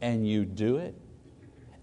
and 0.00 0.26
you 0.26 0.44
do 0.44 0.76
it? 0.76 0.94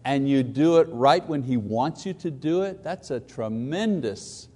And 0.06 0.30
you 0.30 0.44
do 0.44 0.78
it 0.78 0.88
right 0.90 1.28
when 1.28 1.44
He 1.44 1.58
wants 1.58 2.06
you 2.06 2.14
to 2.14 2.32
do 2.32 2.62
it? 2.62 2.86
That's 2.86 3.12
a 3.12 3.20
tremendous 3.20 4.48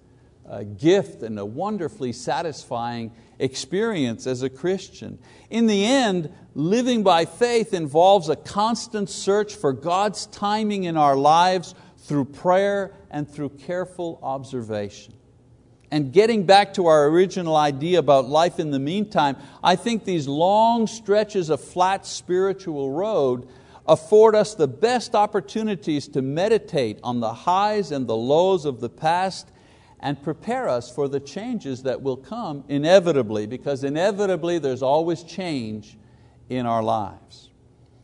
uh, 0.50 0.64
gift 0.64 1.22
and 1.22 1.38
a 1.38 1.46
wonderfully 1.46 2.14
satisfying 2.14 3.12
experience 3.42 4.28
as 4.28 4.44
a 4.44 4.50
Christian. 4.50 5.20
In 5.50 5.68
the 5.68 5.86
end, 5.86 6.32
living 6.54 7.04
by 7.04 7.26
faith 7.26 7.74
involves 7.74 8.30
a 8.30 8.36
constant 8.36 9.10
search 9.10 9.56
for 9.56 9.74
God's 9.74 10.28
timing 10.28 10.86
in 10.86 10.96
our 10.96 11.16
lives 11.16 11.76
through 11.98 12.26
prayer 12.26 12.94
and 13.10 13.30
through 13.30 13.50
careful 13.50 14.20
observation. 14.24 15.14
And 15.90 16.14
getting 16.14 16.46
back 16.46 16.76
to 16.76 16.88
our 16.88 17.08
original 17.08 17.58
idea 17.58 18.00
about 18.00 18.30
life 18.30 18.60
in 18.60 18.72
the 18.72 18.80
meantime, 18.80 19.36
I 19.62 19.76
think 19.76 20.06
these 20.06 20.28
long 20.28 20.88
stretches 20.88 21.50
of 21.50 21.60
flat 21.60 22.06
spiritual 22.06 22.92
road 22.92 23.50
afford 23.86 24.36
us 24.36 24.56
the 24.56 24.70
best 24.70 25.16
opportunities 25.16 26.08
to 26.10 26.22
meditate 26.22 27.00
on 27.04 27.20
the 27.20 27.34
highs 27.34 27.92
and 27.92 28.08
the 28.08 28.16
lows 28.16 28.64
of 28.64 28.80
the 28.80 28.90
past 28.90 29.51
and 30.02 30.22
prepare 30.22 30.68
us 30.68 30.94
for 30.94 31.08
the 31.08 31.20
changes 31.20 31.84
that 31.84 32.02
will 32.02 32.18
come 32.18 32.64
inevitably, 32.68 33.46
because 33.46 33.84
inevitably 33.84 34.58
there's 34.58 34.82
always 34.82 35.24
change 35.24 35.98
in 36.50 36.66
our 36.66 36.82
lives. 36.82 37.50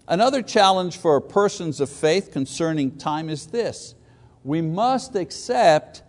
Another 0.08 0.42
challenge 0.42 0.98
for 0.98 1.20
persons 1.20 1.82
of 1.82 1.90
faith 1.90 2.32
concerning 2.32 2.98
time 2.98 3.30
is 3.30 3.48
this 3.48 3.96
we 4.44 4.62
must 4.62 5.16
accept 5.16 6.04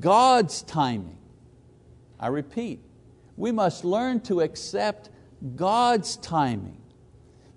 God's 0.00 0.62
timing. 0.62 1.18
I 2.18 2.28
repeat, 2.28 2.80
we 3.36 3.52
must 3.52 3.84
learn 3.84 4.20
to 4.22 4.40
accept 4.40 5.10
God's 5.54 6.16
timing. 6.16 6.80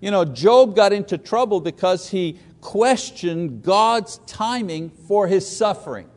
You 0.00 0.10
know, 0.10 0.24
Job 0.24 0.76
got 0.76 0.92
into 0.92 1.18
trouble 1.18 1.60
because 1.60 2.10
he 2.10 2.38
questioned 2.60 3.62
God's 3.62 4.18
timing 4.26 4.90
for 4.90 5.26
his 5.26 5.48
suffering. 5.48 6.09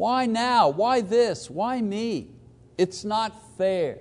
Why 0.00 0.24
now? 0.24 0.70
Why 0.70 1.02
this? 1.02 1.50
Why 1.50 1.78
me? 1.82 2.30
It's 2.78 3.04
not 3.04 3.34
fair. 3.58 3.98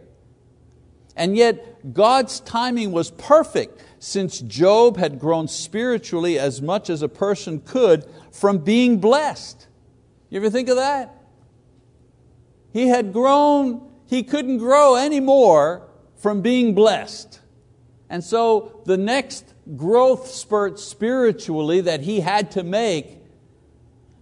And 1.14 1.36
yet, 1.36 1.94
God's 1.94 2.40
timing 2.40 2.94
was 2.94 3.12
perfect 3.12 3.84
since 4.00 4.40
Job 4.40 4.96
had 4.96 5.20
grown 5.20 5.50
spiritually 5.50 6.40
as 6.40 6.62
much 6.62 6.90
as 6.90 7.02
a 7.02 7.10
person 7.10 7.60
could 7.60 8.06
from 8.32 8.60
being 8.60 9.00
blessed. 9.00 9.68
You 10.30 10.40
ever 10.40 10.50
think 10.50 10.70
of 10.70 10.78
that? 10.78 11.22
He 12.72 12.88
had 12.88 13.12
grown 13.12 13.92
he 14.06 14.24
couldn't 14.24 14.60
grow 14.60 14.96
anymore 14.96 15.86
from 16.16 16.42
being 16.42 16.76
blessed. 16.76 17.42
And 18.10 18.24
so 18.24 18.84
the 18.86 18.96
next 18.96 19.54
growth 19.76 20.30
spurt 20.30 20.80
spiritually 20.80 21.82
that 21.82 22.00
he 22.00 22.22
had 22.22 22.52
to 22.52 22.64
make 22.64 23.18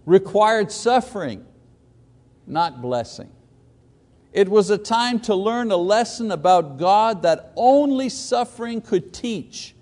required 0.06 0.72
suffering, 0.72 1.44
not 2.48 2.80
blessing. 2.80 3.30
It 4.32 4.48
was 4.48 4.70
a 4.70 4.78
time 4.78 5.20
to 5.20 5.34
learn 5.34 5.70
a 5.70 5.76
lesson 5.76 6.30
about 6.30 6.78
God 6.78 7.22
that 7.22 7.52
only 7.56 8.08
suffering 8.08 8.80
could 8.80 9.12
teach, 9.12 9.74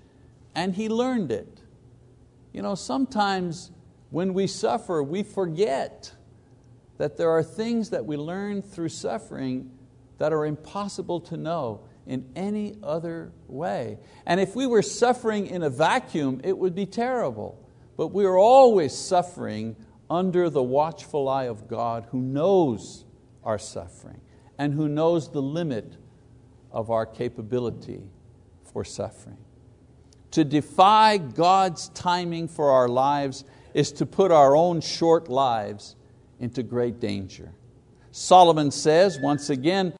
and 0.54 0.74
he 0.74 0.88
learned 0.88 1.32
it. 1.32 1.60
You 2.52 2.62
know, 2.62 2.74
sometimes 2.74 3.70
when 4.10 4.32
we 4.34 4.46
suffer, 4.46 5.02
we 5.02 5.22
forget 5.22 6.12
that 6.98 7.16
there 7.16 7.30
are 7.30 7.42
things 7.42 7.90
that 7.90 8.06
we 8.06 8.16
learn 8.16 8.62
through 8.62 8.88
suffering 8.88 9.70
that 10.18 10.32
are 10.32 10.46
impossible 10.46 11.20
to 11.20 11.36
know 11.36 11.82
in 12.06 12.24
any 12.36 12.76
other 12.82 13.32
way. 13.48 13.98
And 14.24 14.40
if 14.40 14.54
we 14.54 14.66
were 14.66 14.82
suffering 14.82 15.48
in 15.48 15.62
a 15.62 15.70
vacuum, 15.70 16.40
it 16.44 16.56
would 16.56 16.74
be 16.74 16.86
terrible. 16.86 17.62
But 17.96 18.08
we 18.08 18.24
are 18.24 18.38
always 18.38 18.96
suffering 18.96 19.76
under 20.08 20.48
the 20.50 20.62
watchful 20.62 21.28
eye 21.28 21.44
of 21.44 21.68
God 21.68 22.06
who 22.10 22.20
knows 22.20 23.04
our 23.44 23.58
suffering 23.58 24.20
and 24.58 24.74
who 24.74 24.88
knows 24.88 25.30
the 25.30 25.42
limit 25.42 25.96
of 26.70 26.90
our 26.90 27.06
capability 27.06 28.02
for 28.72 28.84
suffering. 28.84 29.38
To 30.32 30.44
defy 30.44 31.18
God's 31.18 31.88
timing 31.90 32.48
for 32.48 32.70
our 32.70 32.88
lives 32.88 33.44
is 33.74 33.92
to 33.92 34.06
put 34.06 34.30
our 34.30 34.56
own 34.56 34.80
short 34.80 35.28
lives 35.28 35.96
into 36.40 36.62
great 36.62 37.00
danger. 37.00 37.52
Solomon 38.10 38.70
says, 38.70 39.18
once 39.20 39.50
again, 39.50 39.94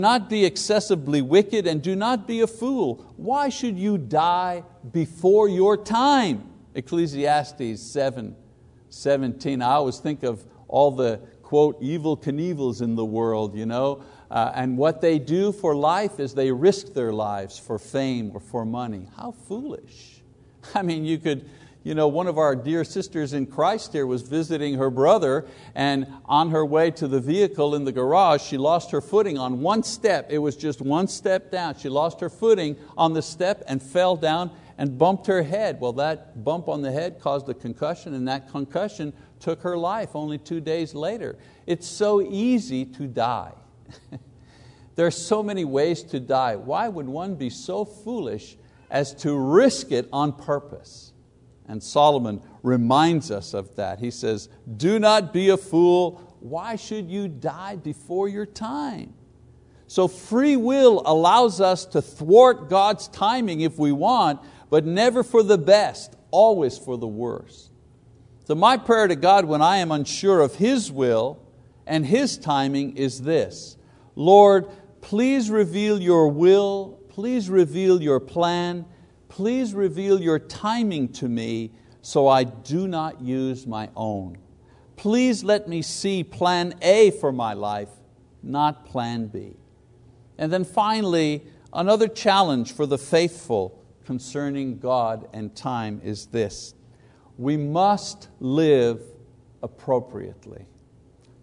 not 0.00 0.28
be 0.28 0.44
excessively 0.44 1.22
wicked 1.22 1.66
and 1.66 1.82
do 1.82 1.94
not 1.94 2.26
be 2.26 2.40
a 2.40 2.46
fool. 2.46 3.14
Why 3.16 3.48
should 3.48 3.78
you 3.78 3.98
die 3.98 4.64
before 4.92 5.48
your 5.48 5.76
time? 5.76 6.50
Ecclesiastes 6.74 7.80
7, 7.80 8.34
17. 8.92 9.62
I 9.62 9.72
always 9.72 9.98
think 9.98 10.22
of 10.22 10.44
all 10.68 10.90
the 10.90 11.20
quote, 11.42 11.82
Evel 11.82 12.18
Knievels 12.18 12.80
in 12.80 12.94
the 12.94 13.04
world, 13.04 13.54
you 13.54 13.66
know, 13.66 14.02
uh, 14.30 14.50
and 14.54 14.78
what 14.78 15.02
they 15.02 15.18
do 15.18 15.52
for 15.52 15.76
life 15.76 16.18
is 16.18 16.32
they 16.32 16.50
risk 16.50 16.94
their 16.94 17.12
lives 17.12 17.58
for 17.58 17.78
fame 17.78 18.30
or 18.32 18.40
for 18.40 18.64
money. 18.64 19.06
How 19.18 19.32
foolish. 19.32 20.22
I 20.74 20.80
mean, 20.80 21.04
you 21.04 21.18
could, 21.18 21.46
you 21.84 21.94
know, 21.94 22.08
one 22.08 22.26
of 22.26 22.38
our 22.38 22.56
dear 22.56 22.84
sisters 22.84 23.34
in 23.34 23.44
Christ 23.44 23.92
here 23.92 24.06
was 24.06 24.22
visiting 24.22 24.78
her 24.78 24.88
brother, 24.88 25.44
and 25.74 26.06
on 26.24 26.50
her 26.52 26.64
way 26.64 26.90
to 26.92 27.06
the 27.06 27.20
vehicle 27.20 27.74
in 27.74 27.84
the 27.84 27.92
garage, 27.92 28.40
she 28.40 28.56
lost 28.56 28.90
her 28.90 29.02
footing 29.02 29.36
on 29.36 29.60
one 29.60 29.82
step. 29.82 30.28
It 30.30 30.38
was 30.38 30.56
just 30.56 30.80
one 30.80 31.06
step 31.06 31.50
down. 31.50 31.76
She 31.76 31.90
lost 31.90 32.20
her 32.20 32.30
footing 32.30 32.76
on 32.96 33.12
the 33.12 33.20
step 33.20 33.62
and 33.66 33.82
fell 33.82 34.16
down 34.16 34.52
and 34.82 34.98
bumped 34.98 35.28
her 35.28 35.44
head. 35.44 35.80
Well, 35.80 35.92
that 35.92 36.42
bump 36.42 36.68
on 36.68 36.82
the 36.82 36.90
head 36.90 37.20
caused 37.20 37.48
a 37.48 37.54
concussion, 37.54 38.14
and 38.14 38.26
that 38.26 38.50
concussion 38.50 39.12
took 39.38 39.62
her 39.62 39.78
life 39.78 40.16
only 40.16 40.38
two 40.38 40.60
days 40.60 40.92
later. 40.92 41.38
It's 41.68 41.86
so 41.86 42.20
easy 42.20 42.84
to 42.86 43.06
die. 43.06 43.52
there 44.96 45.06
are 45.06 45.12
so 45.12 45.40
many 45.40 45.64
ways 45.64 46.02
to 46.02 46.18
die. 46.18 46.56
Why 46.56 46.88
would 46.88 47.06
one 47.06 47.36
be 47.36 47.48
so 47.48 47.84
foolish 47.84 48.56
as 48.90 49.14
to 49.22 49.38
risk 49.38 49.92
it 49.92 50.08
on 50.12 50.32
purpose? 50.32 51.12
And 51.68 51.80
Solomon 51.80 52.42
reminds 52.64 53.30
us 53.30 53.54
of 53.54 53.76
that. 53.76 54.00
He 54.00 54.10
says, 54.10 54.48
Do 54.78 54.98
not 54.98 55.32
be 55.32 55.50
a 55.50 55.56
fool. 55.56 56.36
Why 56.40 56.74
should 56.74 57.08
you 57.08 57.28
die 57.28 57.76
before 57.76 58.28
your 58.28 58.46
time? 58.46 59.14
So, 59.92 60.08
free 60.08 60.56
will 60.56 61.02
allows 61.04 61.60
us 61.60 61.84
to 61.84 62.00
thwart 62.00 62.70
God's 62.70 63.08
timing 63.08 63.60
if 63.60 63.78
we 63.78 63.92
want, 63.92 64.40
but 64.72 64.86
never 64.86 65.22
for 65.22 65.42
the 65.42 65.58
best, 65.58 66.16
always 66.30 66.78
for 66.78 66.96
the 66.96 67.06
worst. 67.06 67.70
So, 68.46 68.54
my 68.54 68.78
prayer 68.78 69.06
to 69.06 69.14
God 69.14 69.44
when 69.44 69.60
I 69.60 69.76
am 69.76 69.92
unsure 69.92 70.40
of 70.40 70.54
His 70.54 70.90
will 70.90 71.38
and 71.86 72.06
His 72.06 72.38
timing 72.38 72.96
is 72.96 73.20
this 73.20 73.76
Lord, 74.16 74.66
please 75.02 75.50
reveal 75.50 76.00
your 76.00 76.28
will, 76.28 76.98
please 77.10 77.50
reveal 77.50 78.00
your 78.00 78.18
plan, 78.18 78.86
please 79.28 79.74
reveal 79.74 80.18
your 80.18 80.38
timing 80.38 81.08
to 81.08 81.28
me 81.28 81.72
so 82.00 82.26
I 82.26 82.44
do 82.44 82.88
not 82.88 83.20
use 83.20 83.66
my 83.66 83.90
own. 83.94 84.38
Please 84.96 85.44
let 85.44 85.68
me 85.68 85.82
see 85.82 86.24
plan 86.24 86.72
A 86.80 87.10
for 87.10 87.30
my 87.30 87.52
life, 87.52 87.90
not 88.42 88.86
plan 88.86 89.26
B. 89.26 89.52
And 90.38 90.50
then 90.50 90.64
finally, 90.64 91.42
another 91.74 92.08
challenge 92.08 92.72
for 92.72 92.86
the 92.86 92.96
faithful 92.96 93.81
concerning 94.12 94.78
God 94.78 95.26
and 95.32 95.56
time 95.56 95.98
is 96.04 96.26
this 96.26 96.74
we 97.38 97.56
must 97.56 98.28
live 98.40 99.00
appropriately. 99.62 100.66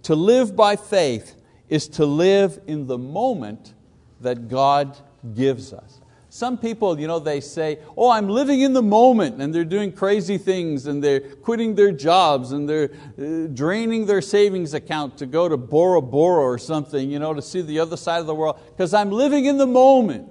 To 0.04 0.14
live 0.14 0.56
by 0.56 0.76
faith 0.76 1.36
is 1.68 1.88
to 1.88 2.06
live 2.06 2.60
in 2.68 2.86
the 2.86 3.00
moment 3.00 3.74
that 4.22 4.50
God 4.50 4.96
gives 5.34 5.74
us. 5.74 6.00
Some 6.30 6.60
people, 6.60 7.00
you 7.00 7.08
know, 7.08 7.18
they 7.18 7.42
say, 7.42 7.80
oh, 7.98 8.12
I'm 8.12 8.30
living 8.30 8.62
in 8.62 8.74
the 8.74 8.84
moment, 8.84 9.42
and 9.42 9.52
they're 9.52 9.66
doing 9.66 9.92
crazy 9.92 10.38
things, 10.38 10.86
and 10.86 11.04
they're 11.04 11.22
quitting 11.22 11.74
their 11.74 11.92
jobs, 11.92 12.52
and 12.52 12.70
they're 12.70 12.92
uh, 13.18 13.48
draining 13.48 14.06
their 14.06 14.22
savings 14.22 14.76
account 14.76 15.18
to 15.18 15.26
go 15.26 15.50
to 15.50 15.58
Bora 15.58 16.04
Bora 16.04 16.44
or 16.44 16.60
something, 16.60 17.10
you 17.10 17.18
know, 17.18 17.34
to 17.34 17.42
see 17.42 17.62
the 17.64 17.80
other 17.80 17.98
side 17.98 18.20
of 18.20 18.28
the 18.28 18.36
world, 18.36 18.60
because 18.68 18.94
I'm 18.94 19.10
living 19.10 19.46
in 19.46 19.58
the 19.58 19.66
moment. 19.66 20.30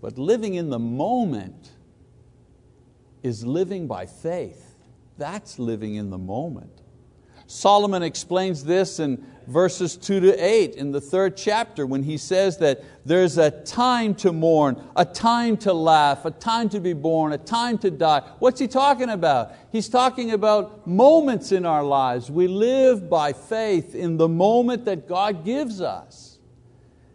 But 0.00 0.18
living 0.18 0.54
in 0.54 0.70
the 0.70 0.78
moment 0.78 1.72
is 3.22 3.44
living 3.44 3.86
by 3.86 4.06
faith. 4.06 4.76
That's 5.16 5.58
living 5.58 5.96
in 5.96 6.10
the 6.10 6.18
moment. 6.18 6.82
Solomon 7.48 8.02
explains 8.02 8.62
this 8.62 9.00
in 9.00 9.24
verses 9.46 9.96
2 9.96 10.20
to 10.20 10.34
8 10.34 10.74
in 10.74 10.92
the 10.92 11.00
third 11.00 11.34
chapter 11.34 11.86
when 11.86 12.02
he 12.02 12.18
says 12.18 12.58
that 12.58 12.84
there's 13.06 13.38
a 13.38 13.50
time 13.50 14.14
to 14.16 14.32
mourn, 14.32 14.80
a 14.94 15.04
time 15.06 15.56
to 15.56 15.72
laugh, 15.72 16.26
a 16.26 16.30
time 16.30 16.68
to 16.68 16.78
be 16.78 16.92
born, 16.92 17.32
a 17.32 17.38
time 17.38 17.78
to 17.78 17.90
die. 17.90 18.20
What's 18.38 18.60
he 18.60 18.68
talking 18.68 19.08
about? 19.08 19.54
He's 19.72 19.88
talking 19.88 20.32
about 20.32 20.86
moments 20.86 21.50
in 21.50 21.64
our 21.64 21.82
lives. 21.82 22.30
We 22.30 22.48
live 22.48 23.08
by 23.08 23.32
faith 23.32 23.94
in 23.94 24.18
the 24.18 24.28
moment 24.28 24.84
that 24.84 25.08
God 25.08 25.42
gives 25.42 25.80
us. 25.80 26.38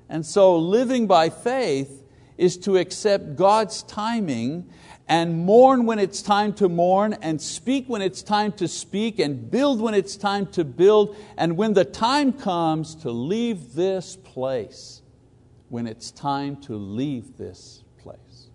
And 0.09 0.25
so 0.25 0.57
living 0.57 1.05
by 1.05 1.29
faith 1.29 2.03
is 2.37 2.57
to 2.57 2.77
accept 2.77 3.35
God's 3.35 3.83
timing 3.83 4.69
and 5.07 5.45
mourn 5.45 5.85
when 5.85 5.99
it's 5.99 6.21
time 6.21 6.53
to 6.53 6.69
mourn, 6.69 7.13
and 7.21 7.41
speak 7.41 7.85
when 7.87 8.01
it's 8.01 8.23
time 8.23 8.53
to 8.53 8.67
speak, 8.67 9.19
and 9.19 9.51
build 9.51 9.81
when 9.81 9.93
it's 9.93 10.15
time 10.15 10.47
to 10.47 10.63
build, 10.63 11.15
and 11.37 11.57
when 11.57 11.73
the 11.73 11.83
time 11.83 12.31
comes 12.31 12.95
to 12.95 13.11
leave 13.11 13.73
this 13.73 14.15
place, 14.15 15.01
when 15.67 15.87
it's 15.87 16.09
time 16.09 16.55
to 16.55 16.75
leave 16.75 17.37
this 17.37 17.83
place. 17.97 18.49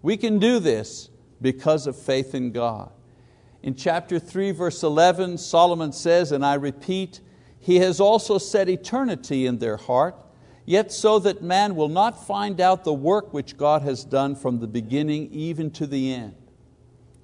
We 0.00 0.16
can 0.16 0.38
do 0.38 0.58
this 0.58 1.10
because 1.40 1.86
of 1.86 1.96
faith 1.96 2.34
in 2.34 2.52
God. 2.52 2.90
In 3.62 3.74
chapter 3.74 4.18
3, 4.18 4.52
verse 4.52 4.82
11, 4.82 5.38
Solomon 5.38 5.92
says, 5.92 6.32
and 6.32 6.44
I 6.44 6.54
repeat, 6.54 7.20
He 7.60 7.76
has 7.76 8.00
also 8.00 8.38
set 8.38 8.68
eternity 8.68 9.46
in 9.46 9.58
their 9.58 9.76
heart 9.76 10.16
yet 10.64 10.92
so 10.92 11.18
that 11.18 11.42
man 11.42 11.74
will 11.74 11.88
not 11.88 12.26
find 12.26 12.60
out 12.60 12.84
the 12.84 12.92
work 12.92 13.32
which 13.32 13.56
God 13.56 13.82
has 13.82 14.04
done 14.04 14.34
from 14.34 14.60
the 14.60 14.66
beginning 14.66 15.28
even 15.32 15.70
to 15.72 15.86
the 15.86 16.12
end. 16.12 16.34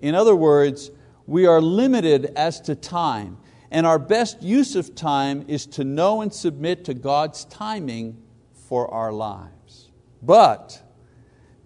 In 0.00 0.14
other 0.14 0.34
words, 0.34 0.90
we 1.26 1.46
are 1.46 1.60
limited 1.60 2.32
as 2.36 2.60
to 2.62 2.74
time, 2.74 3.38
and 3.70 3.86
our 3.86 3.98
best 3.98 4.42
use 4.42 4.74
of 4.74 4.94
time 4.94 5.44
is 5.46 5.66
to 5.66 5.84
know 5.84 6.20
and 6.22 6.32
submit 6.32 6.84
to 6.86 6.94
God's 6.94 7.44
timing 7.44 8.22
for 8.54 8.92
our 8.92 9.12
lives. 9.12 9.90
But 10.22 10.82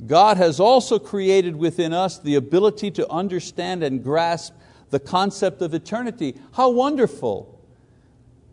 God 0.06 0.37
has 0.37 0.58
also 0.58 0.98
created 0.98 1.56
within 1.56 1.92
us 1.92 2.18
the 2.18 2.35
ability 2.35 2.90
to 2.92 3.08
understand 3.11 3.82
and 3.82 4.02
grasp 4.02 4.52
the 4.90 5.00
concept 5.00 5.62
of 5.62 5.74
eternity. 5.74 6.37
How 6.52 6.70
wonderful! 6.70 7.61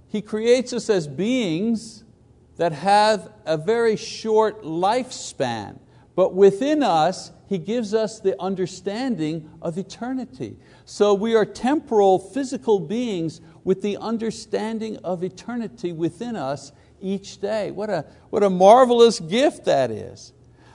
He 0.07 0.21
creates 0.21 0.73
us 0.73 0.89
as 0.89 1.07
beings 1.07 2.03
that 2.59 2.73
have 2.73 3.31
a 3.45 3.55
very 3.55 3.95
short 3.95 4.63
lifespan, 4.63 5.79
but 6.13 6.35
within 6.35 6.83
us, 6.83 7.31
He 7.47 7.57
gives 7.57 7.93
us 7.93 8.19
the 8.19 8.39
understanding 8.39 9.49
of 9.61 9.77
eternity. 9.77 10.57
So 10.83 11.13
we 11.13 11.35
are 11.35 11.45
temporal, 11.45 12.19
physical 12.19 12.81
beings 12.81 13.39
with 13.63 13.81
the 13.81 13.95
understanding 13.95 14.97
of 15.05 15.23
eternity 15.23 15.93
within 15.93 16.35
us 16.35 16.73
each 16.99 17.39
day. 17.39 17.71
What 17.71 17.89
a, 17.89 18.05
what 18.29 18.43
a 18.43 18.49
marvelous 18.49 19.21
gift 19.21 19.63
that 19.63 19.89
is. 19.89 20.33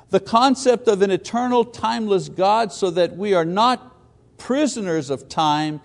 The 0.09 0.21
concept 0.21 0.89
of 0.89 1.03
an 1.03 1.11
eternal, 1.11 1.67
timeless 1.67 2.31
God, 2.31 2.73
so 2.73 2.91
that 2.93 3.15
we 3.15 3.35
are 3.35 3.45
not 3.45 3.95
prisoners 4.39 5.11
of 5.11 5.29
time. 5.29 5.83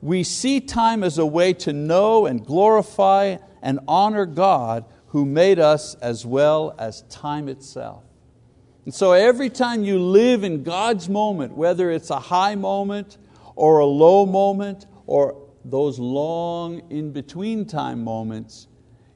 We 0.00 0.22
see 0.22 0.60
time 0.60 1.04
as 1.04 1.18
a 1.18 1.26
way 1.26 1.52
to 1.54 1.74
know 1.74 2.24
and 2.24 2.42
glorify 2.42 3.36
and 3.60 3.80
honor 3.86 4.24
God 4.24 4.86
who 5.12 5.26
made 5.26 5.58
us 5.58 5.94
as 5.96 6.24
well 6.24 6.74
as 6.78 7.02
time 7.10 7.46
itself. 7.46 8.02
And 8.86 8.94
so 8.94 9.12
every 9.12 9.50
time 9.50 9.84
you 9.84 10.00
live 10.00 10.42
in 10.42 10.62
God's 10.62 11.06
moment, 11.10 11.54
whether 11.54 11.90
it's 11.90 12.08
a 12.08 12.18
high 12.18 12.54
moment 12.54 13.18
or 13.54 13.80
a 13.80 13.84
low 13.84 14.24
moment 14.24 14.86
or 15.06 15.36
those 15.66 15.98
long 15.98 16.80
in 16.88 17.12
between 17.12 17.66
time 17.66 18.02
moments, 18.02 18.68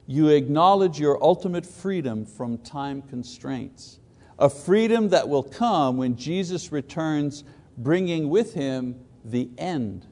you 0.05 0.29
acknowledge 0.29 0.99
your 0.99 1.21
ultimate 1.21 1.65
freedom 1.65 2.27
from 2.27 2.59
time 2.59 3.01
constraints. 3.01 3.99
A 4.37 4.51
freedom 4.51 5.09
that 5.09 5.27
will 5.27 5.41
come 5.41 5.97
when 5.97 6.15
Jesus 6.15 6.71
returns, 6.71 7.43
bringing 7.75 8.29
with 8.29 8.53
Him 8.53 8.99
the 9.25 9.49
end 9.57 10.05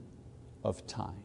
of 0.63 0.87
time. 0.87 1.21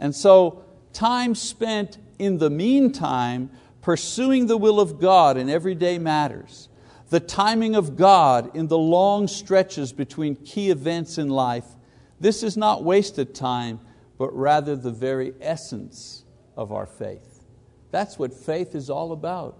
And 0.00 0.12
so, 0.12 0.64
time 0.92 1.36
spent 1.36 1.98
in 2.18 2.38
the 2.38 2.50
meantime 2.50 3.50
pursuing 3.82 4.46
the 4.46 4.56
will 4.56 4.80
of 4.80 5.00
God 5.00 5.36
in 5.36 5.48
everyday 5.48 5.98
matters, 5.98 6.68
the 7.10 7.20
timing 7.20 7.76
of 7.76 7.96
God 7.96 8.56
in 8.56 8.66
the 8.66 8.78
long 8.78 9.28
stretches 9.28 9.92
between 9.92 10.34
key 10.34 10.70
events 10.70 11.18
in 11.18 11.28
life, 11.28 11.66
this 12.18 12.42
is 12.42 12.56
not 12.56 12.82
wasted 12.82 13.34
time, 13.34 13.80
but 14.18 14.34
rather 14.34 14.74
the 14.74 14.90
very 14.90 15.34
essence 15.40 16.24
of 16.56 16.72
our 16.72 16.86
faith. 16.86 17.44
That's 17.90 18.18
what 18.18 18.32
faith 18.32 18.74
is 18.74 18.90
all 18.90 19.12
about, 19.12 19.58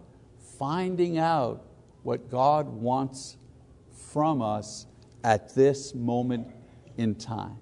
finding 0.58 1.18
out 1.18 1.64
what 2.02 2.30
God 2.30 2.68
wants 2.68 3.36
from 4.10 4.42
us 4.42 4.86
at 5.22 5.54
this 5.54 5.94
moment 5.94 6.48
in 6.96 7.14
time. 7.14 7.58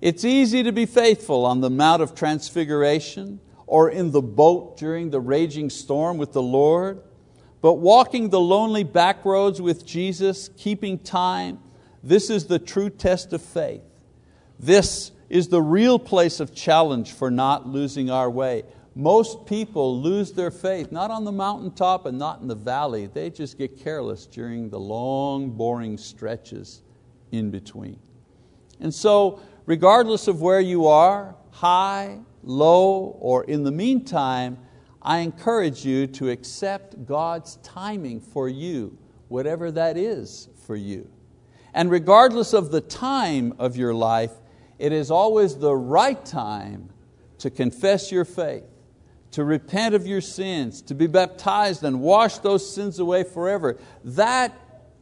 It's 0.00 0.24
easy 0.24 0.62
to 0.62 0.72
be 0.72 0.86
faithful 0.86 1.44
on 1.44 1.60
the 1.60 1.70
Mount 1.70 2.02
of 2.02 2.14
Transfiguration 2.14 3.40
or 3.72 3.88
in 3.88 4.10
the 4.10 4.20
boat 4.20 4.76
during 4.76 5.08
the 5.08 5.18
raging 5.18 5.70
storm 5.70 6.18
with 6.18 6.34
the 6.34 6.42
Lord, 6.42 7.02
but 7.62 7.76
walking 7.76 8.28
the 8.28 8.38
lonely 8.38 8.84
back 8.84 9.24
roads 9.24 9.62
with 9.62 9.86
Jesus, 9.86 10.50
keeping 10.58 10.98
time, 10.98 11.58
this 12.02 12.28
is 12.28 12.44
the 12.44 12.58
true 12.58 12.90
test 12.90 13.32
of 13.32 13.40
faith. 13.40 13.80
This 14.58 15.12
is 15.30 15.48
the 15.48 15.62
real 15.62 15.98
place 15.98 16.38
of 16.38 16.54
challenge 16.54 17.12
for 17.12 17.30
not 17.30 17.66
losing 17.66 18.10
our 18.10 18.28
way. 18.28 18.64
Most 18.94 19.46
people 19.46 20.02
lose 20.02 20.32
their 20.32 20.50
faith, 20.50 20.92
not 20.92 21.10
on 21.10 21.24
the 21.24 21.32
mountaintop 21.32 22.04
and 22.04 22.18
not 22.18 22.42
in 22.42 22.48
the 22.48 22.54
valley. 22.54 23.06
They 23.06 23.30
just 23.30 23.56
get 23.56 23.82
careless 23.82 24.26
during 24.26 24.68
the 24.68 24.78
long, 24.78 25.48
boring 25.48 25.96
stretches 25.96 26.82
in 27.30 27.50
between. 27.50 27.98
And 28.80 28.92
so 28.92 29.40
regardless 29.64 30.28
of 30.28 30.42
where 30.42 30.60
you 30.60 30.88
are, 30.88 31.34
high, 31.52 32.18
low, 32.42 33.16
or 33.20 33.44
in 33.44 33.64
the 33.64 33.72
meantime, 33.72 34.58
I 35.00 35.18
encourage 35.18 35.84
you 35.84 36.06
to 36.08 36.30
accept 36.30 37.06
God's 37.06 37.56
timing 37.62 38.20
for 38.20 38.48
you, 38.48 38.98
whatever 39.28 39.70
that 39.72 39.96
is 39.96 40.48
for 40.66 40.76
you. 40.76 41.10
And 41.74 41.90
regardless 41.90 42.52
of 42.52 42.70
the 42.70 42.80
time 42.80 43.54
of 43.58 43.76
your 43.76 43.94
life, 43.94 44.32
it 44.78 44.92
is 44.92 45.10
always 45.10 45.56
the 45.56 45.74
right 45.74 46.24
time 46.24 46.90
to 47.38 47.50
confess 47.50 48.12
your 48.12 48.24
faith, 48.24 48.64
to 49.32 49.44
repent 49.44 49.94
of 49.94 50.06
your 50.06 50.20
sins, 50.20 50.82
to 50.82 50.94
be 50.94 51.06
baptized 51.06 51.82
and 51.82 52.00
wash 52.00 52.38
those 52.38 52.72
sins 52.72 52.98
away 52.98 53.24
forever. 53.24 53.78
That 54.04 54.52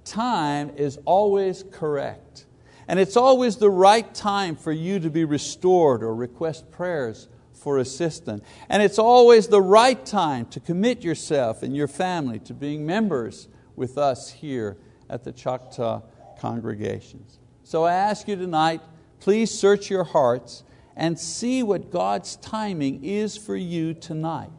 time 0.04 0.70
is 0.76 0.98
always 1.04 1.64
correct. 1.70 2.46
And 2.90 2.98
it's 2.98 3.16
always 3.16 3.54
the 3.54 3.70
right 3.70 4.12
time 4.12 4.56
for 4.56 4.72
you 4.72 4.98
to 4.98 5.10
be 5.10 5.24
restored 5.24 6.02
or 6.02 6.12
request 6.12 6.72
prayers 6.72 7.28
for 7.52 7.78
assistance. 7.78 8.42
And 8.68 8.82
it's 8.82 8.98
always 8.98 9.46
the 9.46 9.62
right 9.62 10.04
time 10.04 10.46
to 10.46 10.58
commit 10.58 11.04
yourself 11.04 11.62
and 11.62 11.76
your 11.76 11.86
family 11.86 12.40
to 12.40 12.52
being 12.52 12.84
members 12.84 13.46
with 13.76 13.96
us 13.96 14.32
here 14.32 14.76
at 15.08 15.22
the 15.22 15.30
Choctaw 15.30 16.02
congregations. 16.40 17.38
So 17.62 17.84
I 17.84 17.92
ask 17.92 18.26
you 18.26 18.34
tonight, 18.34 18.80
please 19.20 19.56
search 19.56 19.88
your 19.88 20.02
hearts 20.02 20.64
and 20.96 21.16
see 21.16 21.62
what 21.62 21.92
God's 21.92 22.34
timing 22.38 23.04
is 23.04 23.36
for 23.36 23.54
you 23.54 23.94
tonight. 23.94 24.50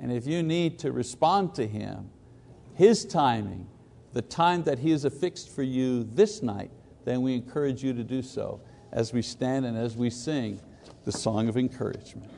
And 0.00 0.10
if 0.10 0.26
you 0.26 0.42
need 0.42 0.80
to 0.80 0.90
respond 0.90 1.54
to 1.54 1.68
Him, 1.68 2.10
His 2.74 3.04
timing, 3.04 3.68
the 4.14 4.22
time 4.22 4.64
that 4.64 4.80
He 4.80 4.90
has 4.90 5.04
affixed 5.04 5.54
for 5.54 5.62
you 5.62 6.02
this 6.02 6.42
night, 6.42 6.72
then 7.08 7.22
we 7.22 7.34
encourage 7.34 7.82
you 7.82 7.94
to 7.94 8.04
do 8.04 8.20
so 8.20 8.60
as 8.92 9.12
we 9.12 9.22
stand 9.22 9.64
and 9.64 9.76
as 9.78 9.96
we 9.96 10.10
sing 10.10 10.60
the 11.04 11.12
song 11.12 11.48
of 11.48 11.56
encouragement. 11.56 12.30